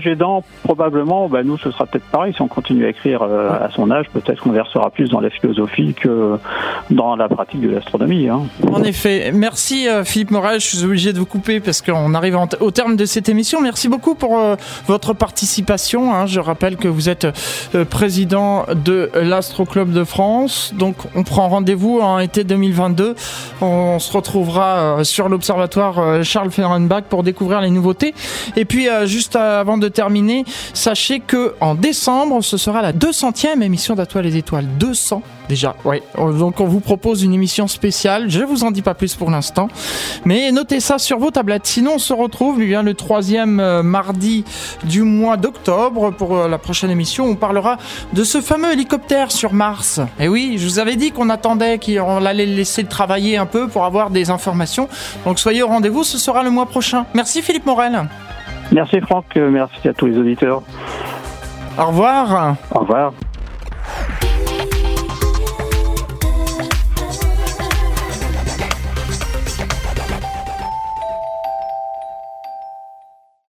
[0.08, 2.34] aidant, probablement, bah, nous, ce sera peut-être pareil.
[2.34, 5.30] Si on continue à écrire euh, à son âge, peut-être qu'on versera plus dans la
[5.30, 6.38] philosophie que
[6.90, 8.28] dans la pratique de l'astronomie.
[8.28, 8.42] Hein.
[8.72, 9.32] En effet.
[9.34, 10.60] Merci, Philippe Morel.
[10.60, 13.62] Je suis obligé de vous couper parce qu'on arrive au terme de cette émission.
[13.62, 14.40] Merci beaucoup pour
[14.88, 16.14] votre participation.
[16.14, 16.26] Hein.
[16.26, 17.28] Je rappelle que vous êtes
[17.90, 19.10] président de
[19.42, 20.72] l'Astro Club de France.
[20.78, 23.16] Donc on prend rendez-vous en été 2022.
[23.60, 28.14] On se retrouvera sur l'observatoire Charles Fehrenbach pour découvrir les nouveautés.
[28.56, 33.96] Et puis juste avant de terminer, sachez que en décembre, ce sera la 200e émission
[33.96, 34.68] d'Atoile les étoiles.
[34.78, 35.76] 200 déjà.
[35.84, 36.02] Ouais.
[36.16, 38.30] Donc on vous propose une émission spéciale.
[38.30, 39.68] Je vous en dis pas plus pour l'instant,
[40.24, 41.68] mais notez ça sur vos tablettes.
[41.68, 44.46] Sinon, on se retrouve eh bien le troisième euh, mardi
[44.86, 47.26] du mois d'octobre pour euh, la prochaine émission.
[47.26, 47.76] On parlera
[48.14, 50.00] de ce fameux hélicoptère sur Mars.
[50.20, 53.46] Et eh oui, je vous avais dit qu'on attendait qu'on allait le laisser travailler un
[53.46, 54.88] peu pour avoir des informations.
[55.26, 56.06] Donc soyez au rendez-vous.
[56.06, 57.06] Ce sera le mois prochain.
[57.14, 58.08] Merci Philippe Morel.
[58.72, 59.26] Merci Franck.
[59.36, 60.62] Merci à tous les auditeurs.
[61.78, 62.56] Au revoir.
[62.74, 63.12] Au revoir.